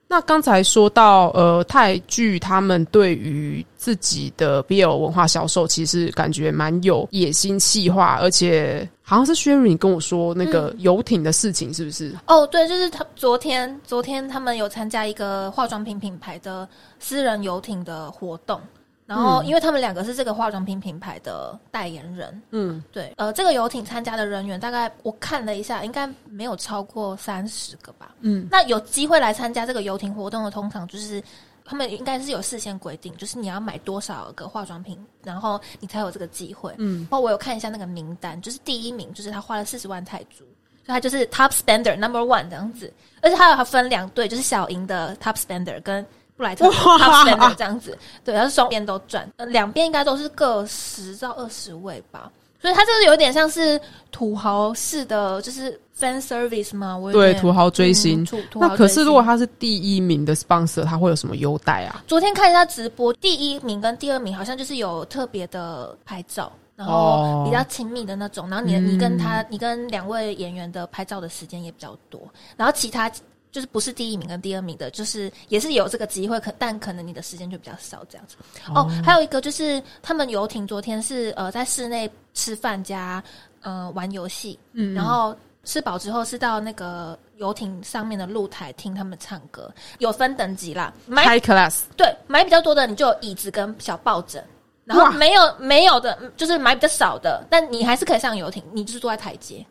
[0.10, 12.16] 那刚才说到，呃，泰剧他们对于自己的 BL 文化销售，其实感觉蛮有野心、气化，而且好像是薛瑞你跟我说那个游艇的事情，是不是？
[12.26, 16.68] 哦，对，就是他昨天，昨天他们有参加一个化妆品品牌的
[17.00, 18.60] 私人游艇的活动，
[19.06, 28.16] 然后因为他们两个是这个化妆品品牌的代言人，嗯，对，呃，这个游艇参加的人员大概我看了一下，应该没有超过三十个吧。
[28.22, 31.22] 嗯，那有机会来参加这个游艇活动的，通常就是
[31.66, 36.74] 他们应该是有事先规定，就是你要买多少个化妆品，然后你才有这个机会。
[36.78, 40.46] 嗯，然后我有看一下那个名单，就是第一名就是他花了四十万泰铢，所
[40.86, 46.06] 以他就是 top spender number one 这样子，而且他有还分两队，就是小赢的 top spender 跟。
[46.36, 47.96] 布莱特的 top spender 这样子，
[48.26, 52.32] 对，他是双边都赚，呃，两边应该都是各十到二十位吧，
[52.64, 53.78] 所以他就是有点像是
[54.10, 58.26] 土豪式的，就是 fan service 嘛，我有对，点土豪追星。
[58.54, 62.02] 那可是如果他是第一名的 sponsor，他会有什么优待啊？
[62.08, 72.22] 昨天看一下直播，第一名跟第二名好像就是有特别的拍照，然后哦比较亲密的那种，然后你、你跟他，你跟两位演员的拍照的时间也比较多，
[72.56, 73.12] 然后其他。
[73.54, 78.36] 就是不是第一名跟第二名的，就是也是有这个机会，可但可能你的时间就比较少这样子。
[78.74, 83.24] 哦，还有一个就是他们游艇昨天是呃在室内吃饭加
[83.62, 84.96] 呃玩游戏，嗯。
[84.96, 94.44] 然后吃饱之后是到那个游艇上面的露台听他们唱歌，有分等级啦，买 High class，对，买比较多的你就有椅子跟小抱枕，
[94.84, 99.66] 然后没有没有的，就是买比较少的，但你还是可以上游艇，你就是坐在台阶，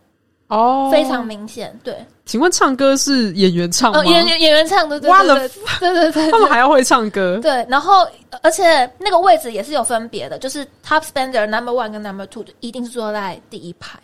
[0.48, 1.78] 哦，非常明显。
[1.82, 4.00] 对，请问唱歌是演员唱吗？
[4.00, 6.30] 哦，演员演员唱的，对对对对对对对。
[6.30, 7.38] 他们还要会唱歌。
[7.42, 8.06] 对，然后
[8.42, 13.98] 而且那个位置也是有分别的，就是 top spender number one 跟 number two 一定是坐在第一排。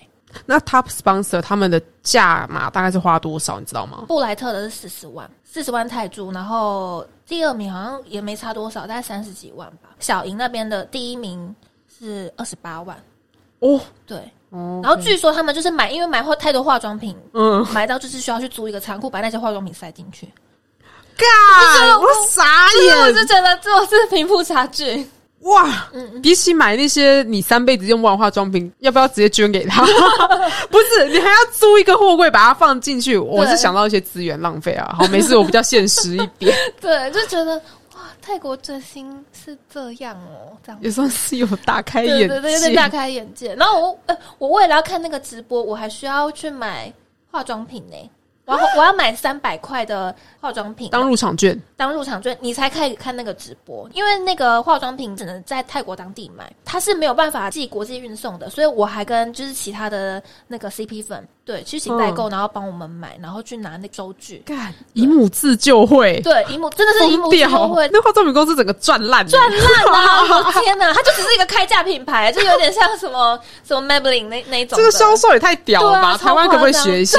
[0.45, 3.59] 那 Top sponsor 他们的价码大概是花多少？
[3.59, 4.05] 你知道吗？
[4.09, 9.89] 布莱特的是四十万，四十万泰铢，然后第二名好像也没差多少，大概三十几万吧。
[10.01, 11.55] 小莹那边的第一名
[11.99, 12.97] 是二十八万，
[13.61, 14.19] 哦对。
[14.51, 20.27] 哦，然后据说他们就是买，因为买化太多化妆品，嗯，买到就是需要去租一个仓库，把那些化妆品塞进去。
[21.17, 21.27] 干，
[21.99, 22.45] 我傻
[22.85, 23.27] 眼我就眼。
[23.27, 25.07] 觉得这是贫富差距。
[25.43, 25.89] 哇，
[26.21, 29.85] 比起买那些你三辈子用不完化妆品，要不要直接捐给他？
[30.69, 33.17] 不是，你还要租一个货柜把它放进去。
[33.17, 34.97] 我是想到一些资源浪费啊。
[34.99, 36.57] 好，没事，我比较现实一点。
[36.81, 37.63] 对，就觉得哇，
[38.29, 43.55] 泰国追星是这样哦，这样也算是有大开眼界，对对对，大开眼界。
[43.55, 46.93] 然后我，呃，我为了要看那个直播，我还需要去买
[47.31, 48.11] 化妆品呢。
[48.49, 61.27] 然后我要买三百块的化妆品当入场券，当入场券你才可以看那个直播，因为那个化妆品只能在泰国当地买，它是没有办法寄国际运送的，所以我还跟就是其他的那个 CP 粉。
[61.45, 64.43] 对，去请代购，然后帮我们买，然后去拿那收据。
[64.45, 66.21] 干，姨母自救会。
[66.21, 67.89] 对，姨母真的是姨母自救会。
[67.91, 70.53] 那化妆品公司整个赚烂，赚烂了！
[70.61, 74.77] 天哪，它就只是一个开价品牌，就有点像什么什么 Maybelline 那那种。
[74.79, 76.19] 这个销售也太屌了吧！
[76.19, 77.19] 台湾可不可以学一下？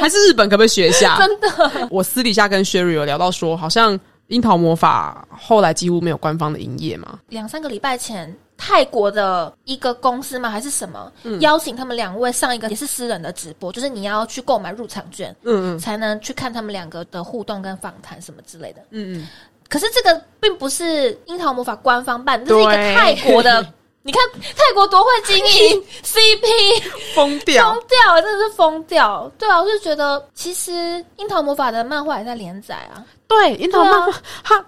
[0.00, 1.16] 还是日本可不可以学一下？
[1.24, 1.88] 真的。
[1.90, 7.18] 我私底下跟 Sherry 有聊到说，好像樱桃魔法后来几乎没有官方的营业嘛。
[7.28, 8.36] 两三个礼拜前。
[8.64, 10.48] 泰国的一个公司吗？
[10.48, 11.10] 还是什么？
[11.40, 19.28] 邀请他们两位上一个也是私人的直播，就是你要去购买入场券，嗯嗯，才能去看他们两个的互动跟访谈什么之类的，嗯嗯。
[19.68, 23.66] 可是这个并不是樱桃魔法官方办，这是一个泰国的。
[24.02, 24.20] 你看
[24.56, 26.82] 泰国多会经营 CP，
[27.14, 29.30] 疯掉，疯掉，真的是疯掉。
[29.38, 30.72] 对啊，我就觉得其实
[31.16, 33.04] 樱桃魔法的漫画也在连载啊。
[33.28, 34.64] 对，樱桃漫画它。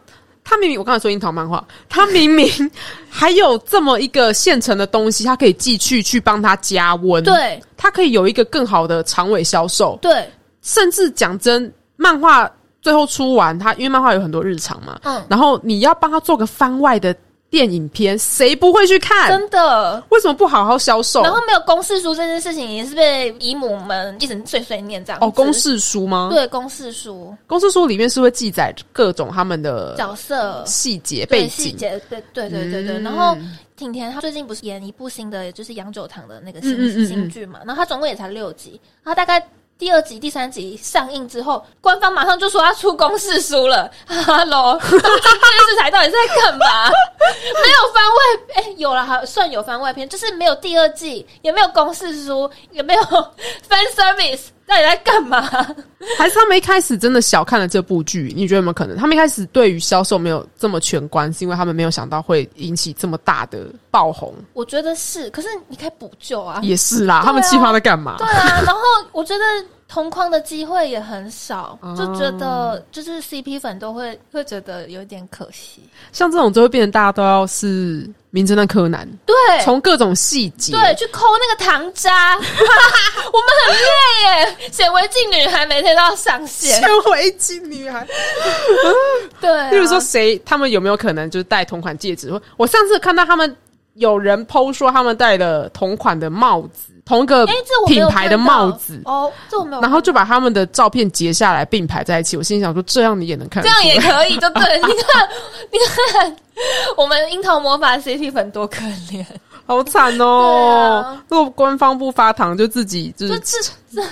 [0.47, 2.47] 他明明我刚才说樱桃漫画，他明明
[3.09, 10.31] 还有这么一个现成的东西，他可以寄去去帮他加温，对，他可以有一个更好的长尾销售，对，
[10.61, 12.49] 甚至讲真，漫画
[12.83, 17.17] 最后出完，他因为漫画有很多日常嘛，嗯，然后你要帮他做个番外的。
[17.55, 19.31] 电影片谁不会去看？
[19.31, 20.03] 真的？
[20.09, 21.23] 为什么不好好销售？
[21.23, 25.21] 然后没有公式书这件事情也是被姨母们一直碎碎念这样。
[25.23, 26.31] 哦，公式书吗？
[26.33, 27.33] 对，公式书。
[27.47, 31.49] 公式书里面是会记载各种他们的角色细节背景。
[31.49, 32.99] 细节，对对对对对。
[32.99, 33.37] 然后
[33.77, 37.61] 挺甜他最近不是演一部新的，就是杨九堂的那个新新剧嘛？
[37.65, 39.41] 然后他总共也才六集，他大概。
[39.77, 43.91] 第二集、第三集上映之后，官方马上就说要出公式书了。
[44.07, 46.67] Hello，电视台到底在干嘛？
[46.89, 48.19] 没有番外，
[48.55, 53.03] 哎，有了，还算有番外篇，就是没有第二季，也没有公式书，也没有
[53.69, 54.47] fan service。
[54.67, 55.43] 到底在干嘛？
[56.19, 58.33] 还是他们一开始真的小看了这部剧？
[58.37, 58.97] 你觉得有没有可能？
[58.97, 64.35] 他们一开始对于销售没有这么全观，是因为他们没有想到会引起这么大的爆红？
[64.53, 66.61] 我觉得是，可是你可以补救啊！
[66.63, 68.17] 也是啦，他们计划在干嘛？
[68.19, 68.81] 对啊，然后
[69.13, 69.45] 我觉得。
[69.87, 75.83] 同框的机会也很少，就觉得就是 CP 粉都会会觉得有点可惜。
[76.11, 82.49] 像这种就会变成大家都要是名侦探柯南，对，从各种细节对去抠那个糖渣， 我们
[83.69, 84.71] 很累耶。
[84.73, 88.05] 显微镜女孩每天都要上线，显微镜女孩，
[89.41, 89.71] 对。
[89.71, 92.33] 例如说谁，他们有没有可能就是戴同款戒指？
[92.57, 93.55] 我上次看到他们
[93.95, 96.94] 有人剖说他们戴了同款的帽子。
[97.05, 97.47] 同一个
[97.87, 99.83] 品牌的帽子哦，这我没有。
[99.83, 102.37] 然后就把他们的照片截下来并排在一起。
[102.37, 104.63] 我心想说，这样你也能看，这样也可以，就对。
[104.81, 105.29] 你看，
[105.71, 105.79] 你
[106.15, 106.37] 看，
[106.97, 109.25] 我们樱桃魔法 CP 粉多可怜，
[109.67, 111.19] 好惨哦！
[111.29, 113.39] 如果官方不发糖，就自己就是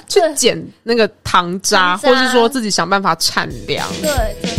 [0.08, 3.88] 去捡那个糖渣，或是说自己想办法产粮。
[4.02, 4.51] 对，真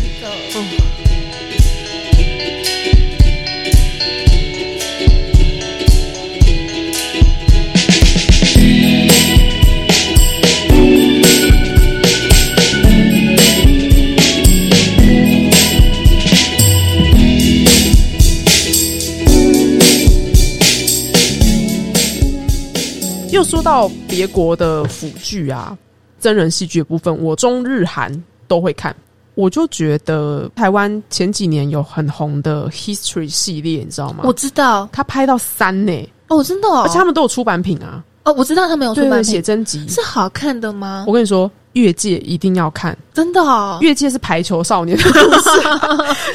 [23.34, 25.76] 又说到别国的腐剧啊，
[26.20, 28.96] 真人戏剧的部分，我中日韩都会看。
[29.34, 34.20] 我就觉得台湾前几年有很红的 History 系列，你知道吗？
[34.24, 36.10] 我知道，他拍到三呢。
[36.28, 38.04] 哦，真的，而且他们都有出版品啊。
[38.26, 41.04] 哦，我知道他们有出版写真集，是好看的吗？
[41.08, 43.42] 我跟你说，越界一定要看，真的。
[43.42, 45.50] 哦，越界是排球少年的 故事，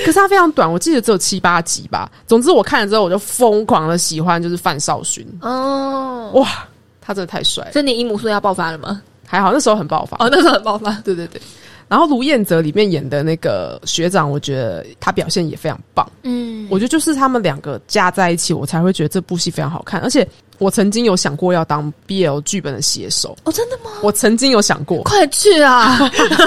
[0.05, 2.11] 可是它非常短，我记得只有七八集吧。
[2.27, 5.25] 总之我看了之后，我就疯狂的喜欢，就是范少勋。
[5.41, 6.49] 哦，哇。
[7.09, 9.01] 他真的太帅，所以你伊姆说要爆发了吗？
[9.27, 10.93] 还好那时候很爆发哦，那时候很爆发。
[11.05, 11.41] 对对对，
[11.89, 16.07] 然后卢彦泽里面演的那个学长，我觉得他表现也非常棒。
[16.23, 20.03] 嗯，我觉得就是他们两个加在一起，我才会觉得这部戏非常好看。
[20.03, 20.29] 而且
[20.59, 23.91] 我曾经有想过要当 BL 剧本的写手哦，真的吗？
[24.03, 25.99] 我曾经有想过，快去啊！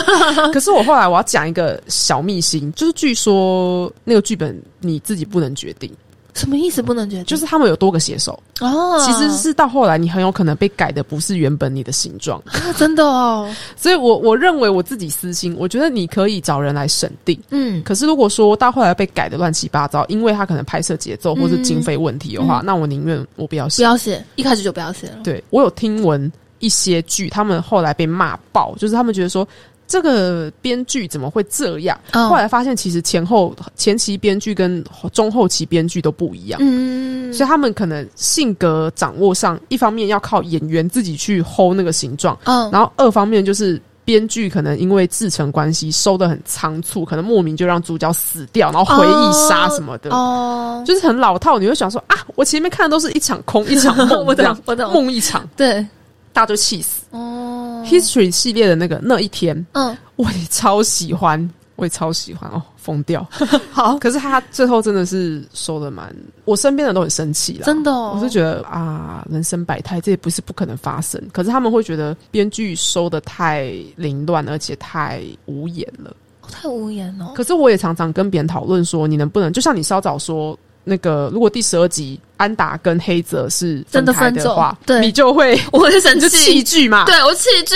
[0.53, 5.91] 可是我后来我要讲一个小秘辛，就是据说那个剧本你自己不能决定。
[6.33, 6.81] 什么意思？
[6.81, 8.37] 不能决定，就是他们有多个写手。
[8.59, 12.39] 哦，其实是到后来，你很有可能被改的不是原本你的形状。
[12.45, 13.53] 啊，真的哦。
[13.75, 17.39] 所以我我认为我自己私心，我觉得你可以找人来审定。
[17.49, 25.17] 嗯，可是如果说到后来被改的乱七八糟，因为他可能拍摄节奏或是经费问题的话，那我宁愿我不要写，不要写，一开始就不要写了。
[25.23, 29.47] 对我有听闻一些剧，他们后来被骂爆，就是他们觉得说。
[29.91, 31.99] 这个编剧怎么会这样？
[32.13, 34.81] 后来发现，其实前后前期编剧跟
[35.11, 36.57] 中后期编剧都不一样。
[36.63, 51.59] 嗯，所以他们可能性格掌握上，一方面要靠演员自己去 hold 那个形状，嗯，然后二方面就是编剧可能因为自成关系收的很仓促，可能莫名就让主角死掉，然后回忆杀什么的，哦，就是很老套。
[51.59, 55.85] 你会想说啊，我前面看的都是一场空，一场梦， 我懂，我懂，梦一场，对。
[56.33, 57.50] 大家就气死哦
[57.85, 63.27] ！History 系列的那个那一天，嗯，我也超喜欢，我也超喜欢哦，疯掉。
[63.71, 66.15] 好，可是他最后真的是收的蛮，
[66.45, 67.91] 我身边的都很生气了，真的。
[67.91, 71.21] 我是觉得啊，人生百态，这也不是不可能发生。
[71.31, 76.15] 可是他们会觉得编剧收的太凌乱，而且太无言了，
[76.51, 77.33] 太无言哦。
[77.35, 80.57] 可是我也常常跟别人讨论说，你能不能就像你稍早说。
[80.83, 87.05] 那个，如果第十二集安达跟黑泽是真的分的话，对，你就会 我会生气，弃剧嘛？
[87.05, 87.75] 对我弃剧。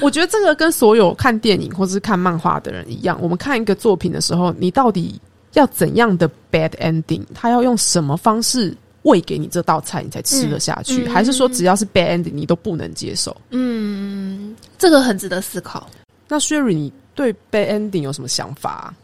[0.00, 5.20] 我觉得这个跟所有看电影或是看漫画的人一样，我们看一个作品的时候，你到底
[5.52, 7.22] 要怎样的 bad ending？
[7.34, 11.06] 他要用什么方式喂给你这道菜，你才吃得下去？
[11.08, 13.36] 还是说只要是 bad ending，你都不能接受？
[13.50, 15.86] 嗯，这个很值得思考。
[16.26, 18.94] 那 Sherry，你对 bad ending 有什么想法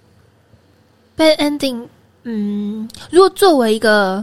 [1.17, 1.87] ？bad ending。
[2.31, 4.23] 嗯，如果作为一个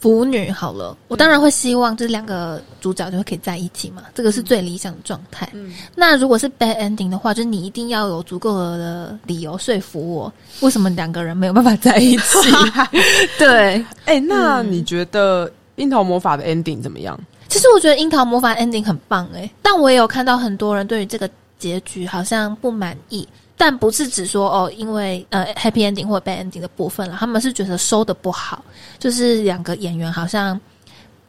[0.00, 5.46] 腐女好了，我当然会希望这两个主角就会可以在一起嘛，这个是最理想的状态。
[5.52, 12.50] 嗯，那如果是 bad ending 的话，就是你一定要有足够的理由说服我，为什么两个人没有办法在一起？
[13.38, 15.46] 对，哎，那你觉得
[15.76, 17.20] 《樱桃魔法》的 ending 怎么样？
[17.48, 23.28] 其实我觉得《樱桃魔法》ending 很棒，哎，但我也有看到很多人对于这个结局好像不满意。
[23.56, 28.64] 但不是只说哦，因为呃，happy ending 或 bad ending 的部分了，他们是觉得收的不好，
[28.98, 30.58] 就是两个演员好像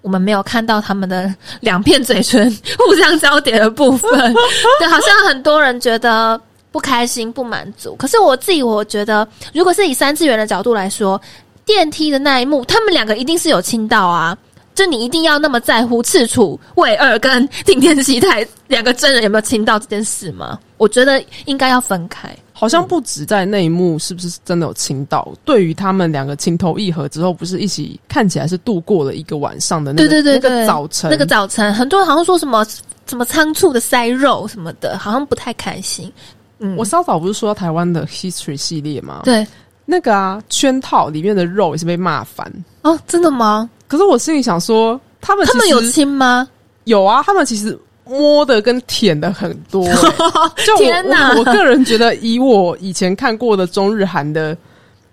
[0.02, 4.10] 我们没有看到他们的 两片嘴唇互相交叠的部分，
[4.80, 6.40] 对，好像很多人觉得
[6.72, 7.96] 不开心、不满足。
[7.96, 11.22] 可是我自己我觉得，如果是以三次元的角度来说，
[11.66, 14.36] 电梯的那一幕，他们两个一定是有亲到啊。
[14.76, 20.60] 就你一定要那么在乎赤楚卫二跟顶天希太两个真人有没有亲到这件事吗？
[20.78, 22.36] 我觉得应该要分开。
[22.52, 25.34] 好像不止在那一幕，是不是真的有亲到？
[25.44, 31.10] 对于他们两个情投意合之后，不是一起看起来是度过了一个晚上的那个那个早晨？
[31.10, 32.66] 那个早晨，很多人好像说什么
[33.06, 36.12] 什么仓促的塞肉什么的，好像不太开心。
[36.60, 39.22] 嗯，我稍早不是说台湾的 History 系列吗？
[39.26, 39.46] 对，
[39.86, 42.50] 那个啊，圈套里面的肉也是被骂烦
[42.84, 43.70] 哦，真的吗？
[43.94, 46.50] 可是我心里想说，他们他们有亲吗？
[46.86, 49.88] 有啊，他们其实摸的跟舔的很多。
[50.66, 51.32] 就天哪！
[51.38, 54.58] 我个人觉得，以我以前看过的中日韩的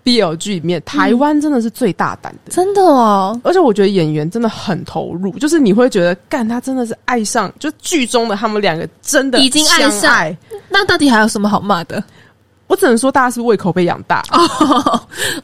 [0.03, 3.39] BL 剧里面，台湾真的是最大胆的，真的哦。
[3.43, 10.35] 而且我觉得演员真的很投入，就是你会觉得，干他真的是爱上，就剧中的他们两个真的已经爱上。
[10.69, 12.03] 那到底还有什么好骂的？
[12.71, 14.23] 我只能说，大家是胃口被养大。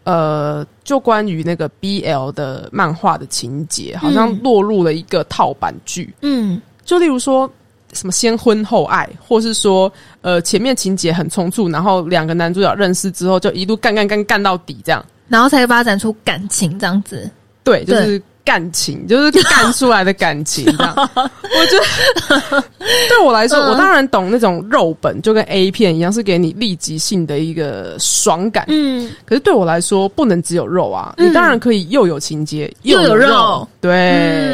[0.05, 6.15] 呃，就关于那个 BL 的漫画的情节，好像落入了一个套版剧。
[6.21, 7.49] 嗯，就例如说
[7.91, 17.29] 什么先婚后爱，或是说呃前面情节很冲促，然后两个男主角认识之后就一路干干干干到底这样，然后才发展出感情这样子。
[17.61, 18.21] 对，就是。
[18.47, 21.77] 感情就是干出来的感情，这样 我觉
[22.49, 22.63] 得
[23.09, 28.63] 对我来说，我当然懂那种肉本，就跟 A 片一样，是给你立即性的一个爽感。
[28.69, 31.13] 嗯，可是对我来说，不能只有肉啊！
[31.17, 33.91] 你当然可以又有情节又有肉，对，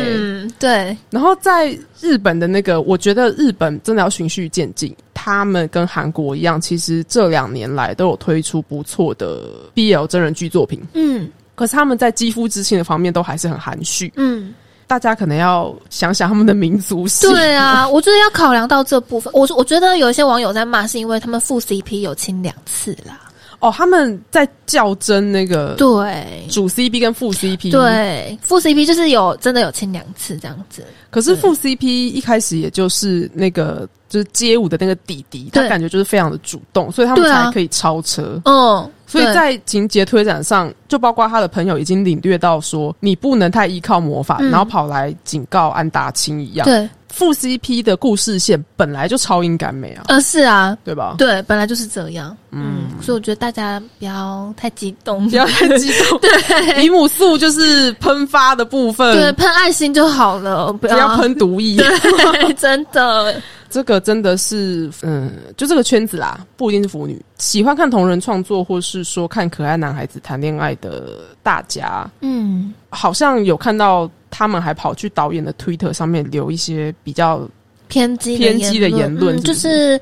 [0.07, 0.97] 嗯，对。
[1.11, 9.43] 然后在日本的那个，我觉得日本真的要循序渐进，他们跟韩国一样，其实这两年来都有推出不错的
[9.75, 10.81] BL 真人剧作品。
[10.95, 11.29] 嗯。
[11.55, 14.11] 可是他们在肌肤之亲的方面都还是很含蓄。
[14.15, 14.53] 嗯，
[14.87, 17.29] 大家可能要想想他们的民族性。
[17.31, 19.31] 对啊， 我觉得要考量到这部分。
[19.33, 23.22] 我我觉得有一些网友在骂，是因为他们副 CP 有亲两次啦。
[23.64, 30.84] 哦，他们在较真那个对主 CP 跟副 CP，对副 CP 就是有真的有亲两次这样子。
[31.09, 38.41] 可是副 CP 一开始也就是那个就是街舞的那个弟弟，他感觉就是非常的主动，所以他们才可以超车。
[38.43, 38.91] 嗯。
[39.05, 46.66] 所以在情节推展上，就包括他的朋友已经领略到说，你不能太依靠魔法，然后跑来警告安达清一样。
[46.66, 51.14] 对，副 CP 的故事线本来就超英赶美啊，呃，是啊，对吧？
[51.20, 52.36] 对，本来就是这样。
[52.49, 56.20] 嗯，所以我觉得大家不要太激动，不要太激动。
[56.22, 61.78] 对，姨母素就是喷发的部分，对，喷爱心就好了，不要喷毒液。
[61.78, 63.39] 对，真的。
[63.70, 77.47] 这个真的是，嗯，就这个圈子啦，不一定是腐女，喜欢看同人创作，或是说看可爱男孩子谈恋爱的大家，嗯，好像有看到他们还跑去导演的推特上面留一些比较
[77.88, 79.99] 偏激偏激的言论，就是，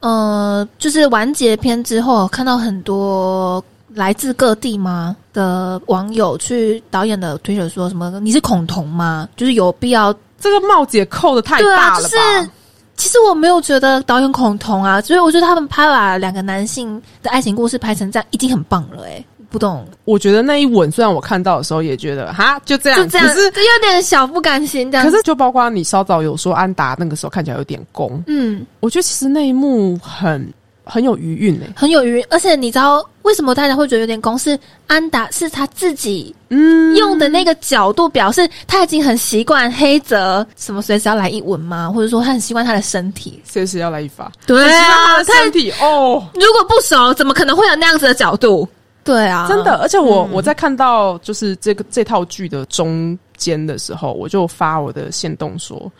[0.00, 3.64] 呃，就是完结篇之后，看到很多
[3.94, 9.28] 来自各地吗的网友去导演的推特说什么，你是恐同吗？
[9.36, 12.50] 就是有必要这个帽子也扣的太大了吧？
[12.96, 19.04] 其实我没有觉得导演恐同啊，所以我觉得他们拍把两个男性的爱情故事拍成这样，已经很棒了。
[19.06, 19.86] 哎，不懂。
[20.04, 24.90] 我觉得那一吻，虽然我看到的时候也觉得哈，就这样，就这样，可是有点小不甘心。
[24.90, 30.50] 这样，可是就包括你稍早有说安达那个时候看起来有点攻，嗯，我觉得其实那一幕很。
[30.82, 34.36] 很有余韵诶，很有余韵，而且你知道为什么大家会觉得有点攻？
[34.36, 41.88] 是安达是他自己嗯用的那个角度表示他已经很习惯黑泽什么随时要来一吻吗？
[41.94, 44.32] 或者说他很习惯他的身体随时要来一发？
[44.46, 48.68] 对啊，身体哦，如果不熟，怎么可能会有那样子的角度？
[49.02, 55.90] 对啊，真的，而且我我在看到就是这个这套剧的中间的时候，我就发我的线动说。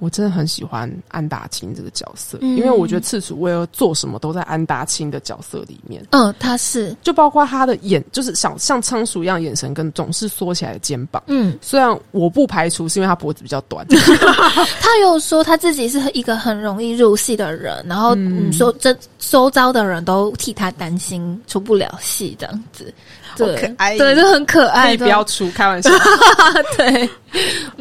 [0.00, 6.04] 我真的很喜欢安达清这个角色，因为我觉得赤楚威尔做什么都在安达清的角色里面。
[6.10, 11.20] 嗯，他是就包括他的眼，就是像像仓鼠一样眼神，跟总是缩起来的肩膀。
[11.26, 13.84] 嗯，虽然我不排除是因为他脖子比较短。
[14.80, 22.94] 他有说他自己是一个很容易入戏的人，然后你说这周遭的人都替他担心出不了戏这样子。
[23.36, 24.88] 对，可爱，对，就很可爱。
[24.88, 25.90] 可以不要出，开玩笑。
[26.78, 27.10] 对，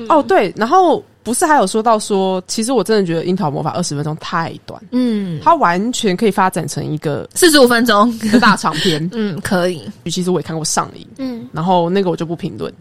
[0.09, 1.03] 哦对，然后。
[1.27, 9.83] 不是还有说到说，其实我真的觉得《樱桃魔法》二十分钟太短，嗯，它完全可以发展成一个四十五分钟的大长篇， 嗯，可以。
[10.05, 12.73] 其实我也看过上映，嗯，然后那个我就不评论。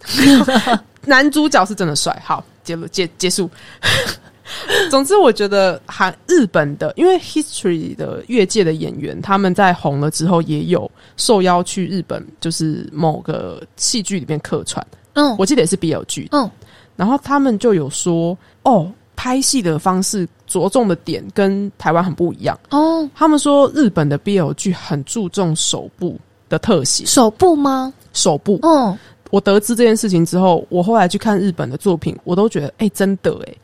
[1.05, 3.51] 男主角是真的帅，好，结结结束。
[4.93, 14.87] 总之，我觉得韩日本的，因为 History 的越界的演员，他们在红了之后，也有受邀去日本，就是某个戏剧里面客串。
[15.15, 16.49] 嗯，我记得也是 BL 剧，嗯。
[16.97, 23.09] 然后他们就有说，哦，拍戏的方式着重的点跟台湾很不一样哦。
[23.15, 26.19] 他们说日本的 BL 剧很注重手部
[26.49, 27.93] 的特写，手部吗？
[28.13, 28.59] 手部。
[28.63, 28.97] 嗯，
[29.31, 33.55] 我得知这件事情之后，我后来去看日本的作品，我都觉得，哎，真的，哎，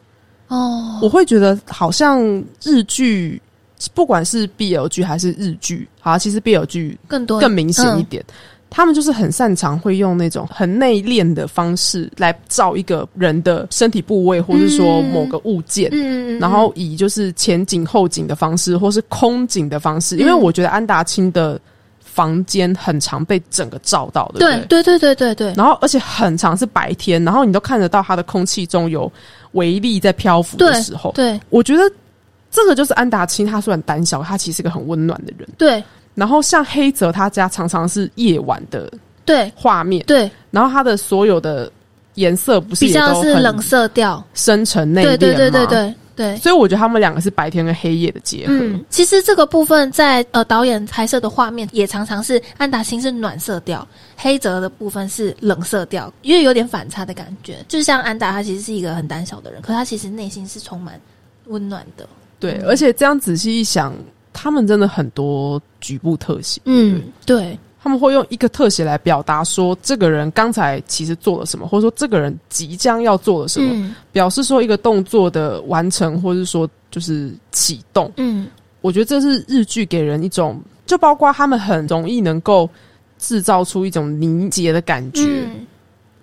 [0.48, 2.22] 哦，我会觉得好像
[2.62, 3.40] 日剧，
[3.94, 8.24] 不管是 BL 剧还是日剧，好，其实 BL 剧更多更明显一点。
[8.74, 20.16] 他们就是很擅长会用那种很内敛的方式来照一个人的身体部位，或是说某个物件，嗯，然后以就是前景后景的方式，或是空景的方式。
[20.16, 21.60] 因为我觉得安达清的
[22.00, 25.52] 房间很常被整个照到的，对对对对对对。
[25.54, 29.12] 然后而且很长是白天，然后你都看得到它的空气中有
[29.52, 31.82] 微粒在漂浮的时候，对，我觉得
[32.50, 33.46] 这个就是安达清。
[33.46, 35.84] 他虽然胆小，他其实是个很温暖的人，对。
[36.14, 38.92] 然后像黑泽他家常常是夜晚的
[39.24, 41.70] 对画面对，然后他的所有的
[42.14, 48.54] 颜色不是比较是冷色调、深沉内敛对对对对对对，所以我觉得他们两个是白天跟黑夜的结合。
[48.90, 57.64] 其实这个部分在呃导演拍摄的画面也常常是安达星是暖色调，黑泽的部分是冷色调，因为有点反差的感觉。
[57.66, 61.00] 就像安达他其实是一个很胆小的人，可他其实内心是充满
[61.46, 62.06] 温暖的。
[62.38, 63.94] 对，而且这样仔细一想。
[64.32, 78.10] 他们真的很多局部特写，嗯，对，他们会用一个特写来表达说这个人刚才其实做了什么，或者说这个人即将要做了什么，表示说一个动作的完成，或者说就是启动。
[78.16, 78.46] 嗯，
[78.80, 82.68] 我觉得这是日剧给人一种，就包括他们很容易能够
[83.18, 85.46] 制造出一种凝结的感觉。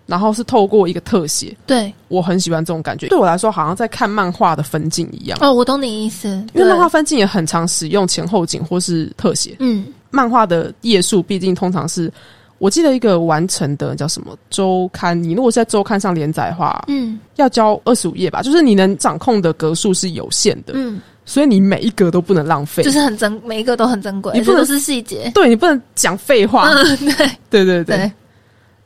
[0.10, 3.08] 然后是透过一个特写，对我很喜欢这种感觉。
[3.10, 5.38] 对我来说，好像在看漫画的分镜一样。
[5.40, 9.56] 哦，我懂你意思，因为漫画分镜也很常使用前后景或是特写。
[9.60, 12.12] 嗯，漫画的页数毕竟通常是，
[12.58, 20.74] 我记得一个完成的叫什么周刊，你如果是在周刊上连载的话，嗯，要交二十五页吧，就是你能掌控的格数是有限的。
[20.76, 26.68] 嗯，所以你每一格都不能浪费，就是很珍，每一个都很珍贵，你不能是细节，对你不能讲废话。
[26.70, 28.12] 嗯，对，对对对。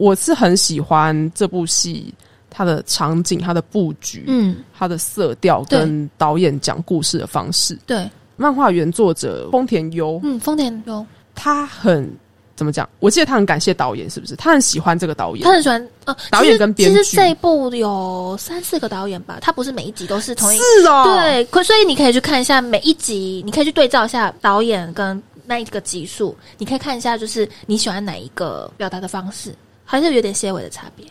[0.04, 2.14] 我是很喜欢这部戏，
[2.49, 7.80] 它的场景、它的布局、嗯，它的色调跟导演讲故事的方式。
[7.86, 12.14] 对，漫画原作者丰田优，嗯，丰田优，他很
[12.54, 12.88] 怎么讲？
[12.99, 14.36] 我记得他很感谢导演，是不是？
[14.36, 17.16] 他很喜欢这个导演他，很喜欢呃，导演跟编剧其实。
[17.16, 29.56] 这一部有三四个导演吧，他不是每一集都是同一是哦，，对，可所以你可以去看一下每一集，你可以去对照一下导演跟那一个集数，你可以看一下，就是你喜欢哪一个表达的方式，
[29.86, 31.06] 还是有点些微的差别。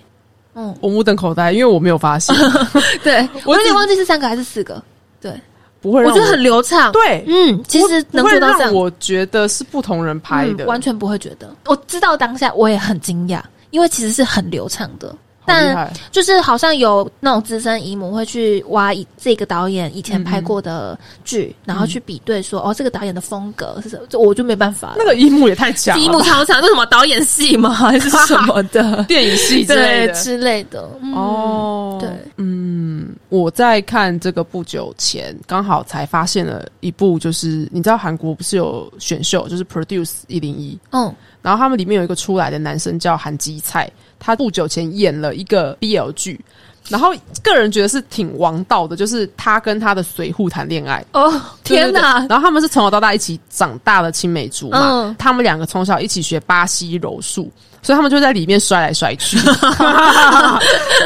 [0.55, 2.35] 嗯，我目瞪口呆，因为我没有发现，
[3.03, 4.83] 对， 我有点忘记是三个还是四个。
[5.21, 5.33] 对，
[5.81, 6.93] 不会让我觉得很流畅。
[6.93, 7.25] 对。
[7.27, 11.55] 嗯，其实能做到这样，让我觉得是不同人拍的，嗯完全不会觉得。
[11.67, 15.15] 我知道当下我也很惊讶，因为其实是很流畅的。
[15.45, 15.93] 但。
[16.11, 24.07] 就是好像有那种资深姨母会去挖一这个导演以前拍过的剧，然后去比对说，哦，这个导演的风格是什么？
[24.09, 24.95] 这我就没办法了。
[24.99, 27.71] 那个姨母也太强了吧， 一幕超强，这什么导演系吗？
[27.71, 29.03] 还是什么的？
[29.05, 30.13] 电影系之类的。
[30.13, 30.91] 对之类的。
[31.01, 43.91] 嗯、哦，对，嗯，我在看这个不久前，刚好才发现了一部，就是你知道韩国不是有选秀，就是 Produce 一零一，嗯，然后他们里面有一个出来的男生叫韩基菜，
[44.23, 46.41] 他不久前演了一个 BL 剧，
[46.89, 47.13] 然后
[47.43, 51.05] 个人觉得是挺王道的，就是他跟他的随扈谈恋爱。
[51.13, 51.31] 哦，
[51.65, 52.27] 对对对天哪！
[52.29, 57.51] 然后他们是从小到大一起长大的青梅竹马，嗯他们两个从小一起学巴西柔术，
[57.83, 59.37] 所以他们就在里面摔来摔去。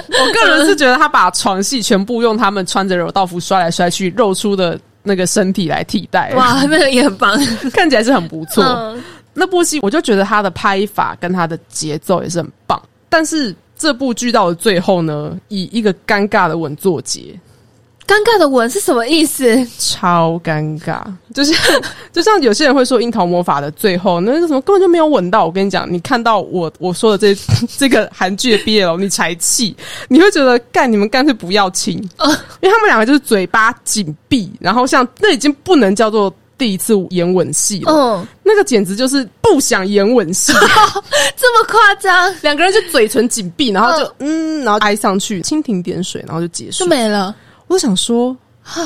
[0.09, 7.39] 我个人是觉得他把床戏全部用他们穿着柔道服摔来摔去露出的那个身体来替代，哇，那个也很棒。
[7.73, 8.62] 看起来是很不错。
[8.64, 9.03] 嗯，
[9.35, 12.81] 那部戏我就觉得他的拍法跟他的节奏也是很棒，
[13.17, 17.35] 但是这部剧到了最后呢，以一个尴尬的吻作结，
[18.07, 19.67] 尴尬的吻是什么意思？
[19.79, 21.03] 超尴尬，
[21.33, 21.55] 就是
[22.12, 25.47] 就像有些人会说《樱桃魔法》的最后那个什么根本就没有吻到。
[25.47, 27.43] 我跟你讲，你看到我我说的这
[27.79, 29.75] 这个韩剧的 BL，你才气，
[30.09, 40.53] 你会觉得干你们干脆不要亲，因为他们两个就是嘴巴紧闭，然后像那已经不能叫做第一次演吻戏了，嗯，那个简直就是不想演吻戏，
[41.37, 42.35] 这么夸张？
[42.43, 46.85] 两个人就嘴唇紧闭，然后就嗯，然后挨上去，蜻蜓点水，然后就结束。
[46.85, 46.87] 就。
[46.91, 47.35] 没了。
[47.67, 48.37] 我就想说，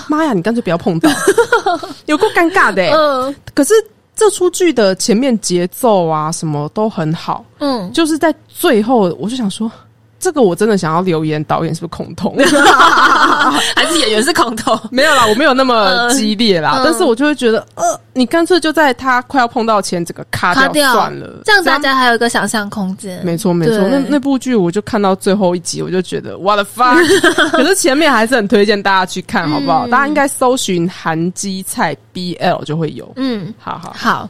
[0.08, 1.10] 妈呀，你干脆不要碰到，
[2.06, 2.90] 有够尴尬的、欸。
[2.92, 3.34] 嗯。
[3.54, 3.74] 可是
[4.16, 9.70] 这出剧的前面节奏啊，什么都很好，嗯，就是在最后，我就想说，
[10.20, 12.36] 这个我真的想要留言，导演是不是恐同？
[13.74, 14.78] 还是演员是空头。
[14.92, 23.20] 没有啦，我没有那么激烈啦，嗯但是我就会觉得，呃，你干脆就在他快要碰到前，整个卡掉算了，这样大家还有一个想象空间。
[23.24, 26.96] 没错没错，那那部剧我就看到最后一集，我就觉得我的 fuck！
[27.50, 29.86] 可是前面还是很推荐大家去看，好不好？
[29.86, 33.10] 嗯大家应该搜寻韩基菜 BL 就会有。
[33.16, 34.28] 嗯，好好，好。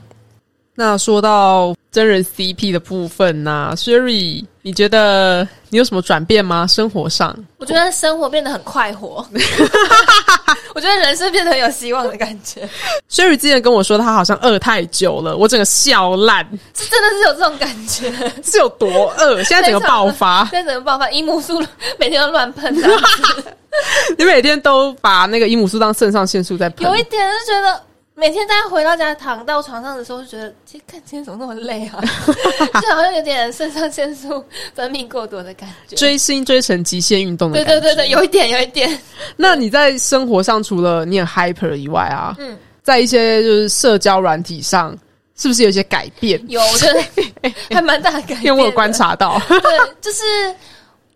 [0.74, 6.66] 那说到真人 CP 的部分呢、s h e r r y 你觉得你有什么转变吗？
[6.66, 7.36] 生活上？
[7.58, 9.26] 我觉得生活变得很快活，
[10.74, 12.66] 我觉得人生变得很有希望的感觉
[13.10, 18.10] ，Sherry 之前跟我说，他好像饿太久了，我整个笑烂，是真的是有这种感觉。
[18.42, 19.42] 是有多饿？
[19.44, 21.62] 现在整个爆发， 现在整个爆发，姨母素
[21.98, 22.74] 每天都乱喷
[24.16, 26.96] 你每天都把那个伊姆素当肾上腺素在喷有。
[26.96, 27.82] 一点是觉得。
[28.20, 31.98] 每天大家回到家躺到床上的时候，就觉得其实看今天怎么那么累啊，
[32.78, 34.44] 就好像有点肾上腺素
[34.74, 35.96] 分泌过多的感觉。
[35.96, 37.80] 追星追成极限运动的感觉。
[37.80, 39.00] 对对对对，有一点有一点，
[39.38, 44.94] 那你在生活上除了你很 hyper 以外啊，嗯，在一些就是社交软体上，
[45.34, 46.38] 是不是有一些改变？
[46.46, 48.44] 有我觉得 还蛮大的改变。
[48.44, 49.58] 因为我有观，察到，对，
[50.02, 50.24] 就是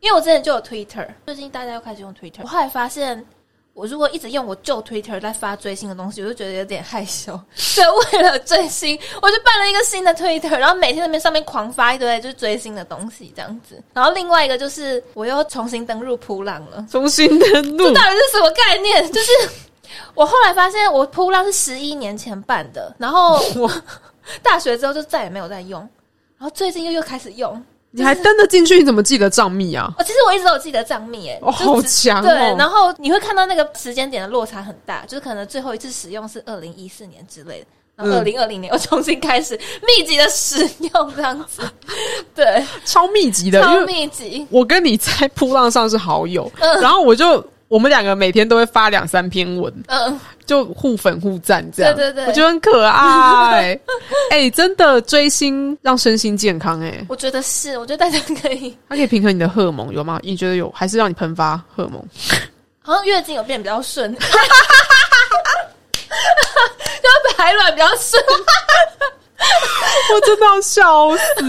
[0.01, 3.23] 因为我之前就有 Twitter，最近大家又开始用 Twitter，我后来发现。
[3.75, 7.39] 我如果一直用我旧 Twitter 在发追星的东西，我就觉得有点害羞。
[7.55, 13.83] 所以为了追星，我就办了一个新的 Twitter，然后每天在那边上面狂发一堆就是追星的东西这样子。
[13.93, 19.05] 然后另外一个就是我又重新登入普朗了，重新登录 这到底是什么概念？
[19.13, 19.33] 就是
[20.15, 23.69] 我后来发现我普朗是十一年前办的，然后我
[24.41, 25.81] 大学之后就再也没有再用，
[26.39, 27.61] 然后最近又又开始用。
[27.97, 28.77] 你还登得进去？
[28.79, 29.89] 你怎么记得账密啊？
[29.97, 32.27] 哦，其实我一直都有记得账密，哎，哦，好强哦！
[32.27, 40.59] 对，然后你会看到那个时间点的落差很大，就是可能最后一次使用是二零一四年之类的，然后二嗯零二零年又重新开始密集的使
[40.93, 41.63] 用这样子，
[42.35, 47.41] 对，超密集的，超密集，我跟你在 扑浪上是好友，嗯然后我就
[47.75, 53.77] 我们两个每天都会发两三篇文，嗯，就互粉互赞这样，对对对我觉得很可爱。
[54.31, 60.21] 哎、真的追星让身心健康、哎，我觉得是，我觉得大家可以， 它可以平衡你的荷尔蒙，有吗？
[60.23, 62.01] 你觉得有，还是让你喷发荷尔蒙？
[62.81, 64.21] 好像月经有变比较顺，就
[67.37, 68.23] 排卵比较顺，
[70.15, 71.43] 我真的要笑死！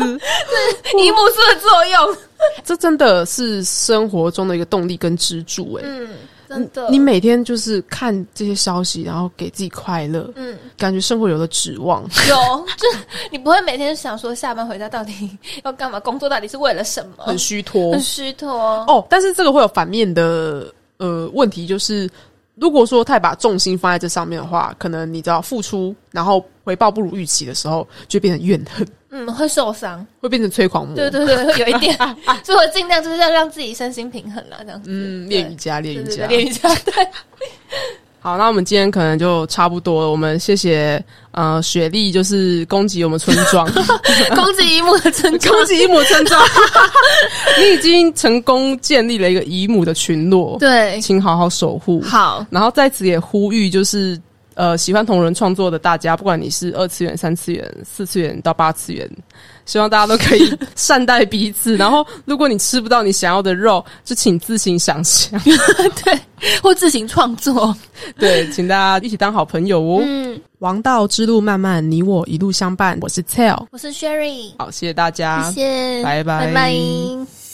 [0.97, 2.17] 胰母素的作用，
[2.63, 6.09] 这真的是生活中的一个动力跟支柱、哎、嗯，
[6.47, 10.57] 真的，你每天就是看这些消息，然后给自己快乐，嗯。
[10.77, 12.03] 感觉生活有了指望。
[12.27, 12.35] 有，
[12.77, 12.85] 就
[13.31, 15.29] 你不会每天想说下班回家到底
[15.63, 17.93] 要干嘛，工作到底是为了什么，很虚脱。
[17.93, 18.51] 很虚脱。
[18.87, 22.09] 哦，但是这个会有反面的呃问题，就是
[22.55, 30.05] 如果说太把重心放在这上面的话，可能你知道付出，然后回报不如预期的时候，就变成怨恨，嗯，会受伤。
[30.21, 30.95] 会变成催狂魔。
[30.95, 31.97] 对对对，会有一点，
[32.43, 34.89] 所以我尽量就是要让自己身心平衡啦，这样子。
[34.89, 36.25] 嗯，练瑜伽，练瑜伽。
[36.27, 36.93] 练瑜伽，对，
[38.25, 40.09] 好，那我们今天可能就差不多了。
[40.09, 40.99] 我们谢谢
[41.29, 43.71] 呃雪莉，就是攻击我们村庄，
[44.33, 45.53] 攻击姨母的村庄。
[45.53, 46.41] 攻击姨母村庄。
[47.59, 52.01] 你已经成功建立了一个姨母的群落，对，请好好守护。
[52.01, 54.19] 好，然后在此也呼吁，就是
[54.55, 59.07] 呃喜欢同人创作的大家，不管你是二次元、三次元、四次元到八次元，
[59.65, 61.75] 希望大家都可以 善待彼此。
[61.77, 65.39] 然后，如果你吃不到你想要的肉，就请自行想象。
[66.03, 66.19] 对，
[66.61, 67.75] 或自行创作。
[68.17, 70.01] 对，请大家一起当好朋友哦。
[70.05, 72.97] 嗯，王道之路漫漫，你我一路相伴。
[73.01, 75.61] 我是 Tell，我是 Sherry，好，谢谢大家，谢
[75.99, 77.44] 谢，拜拜拜拜。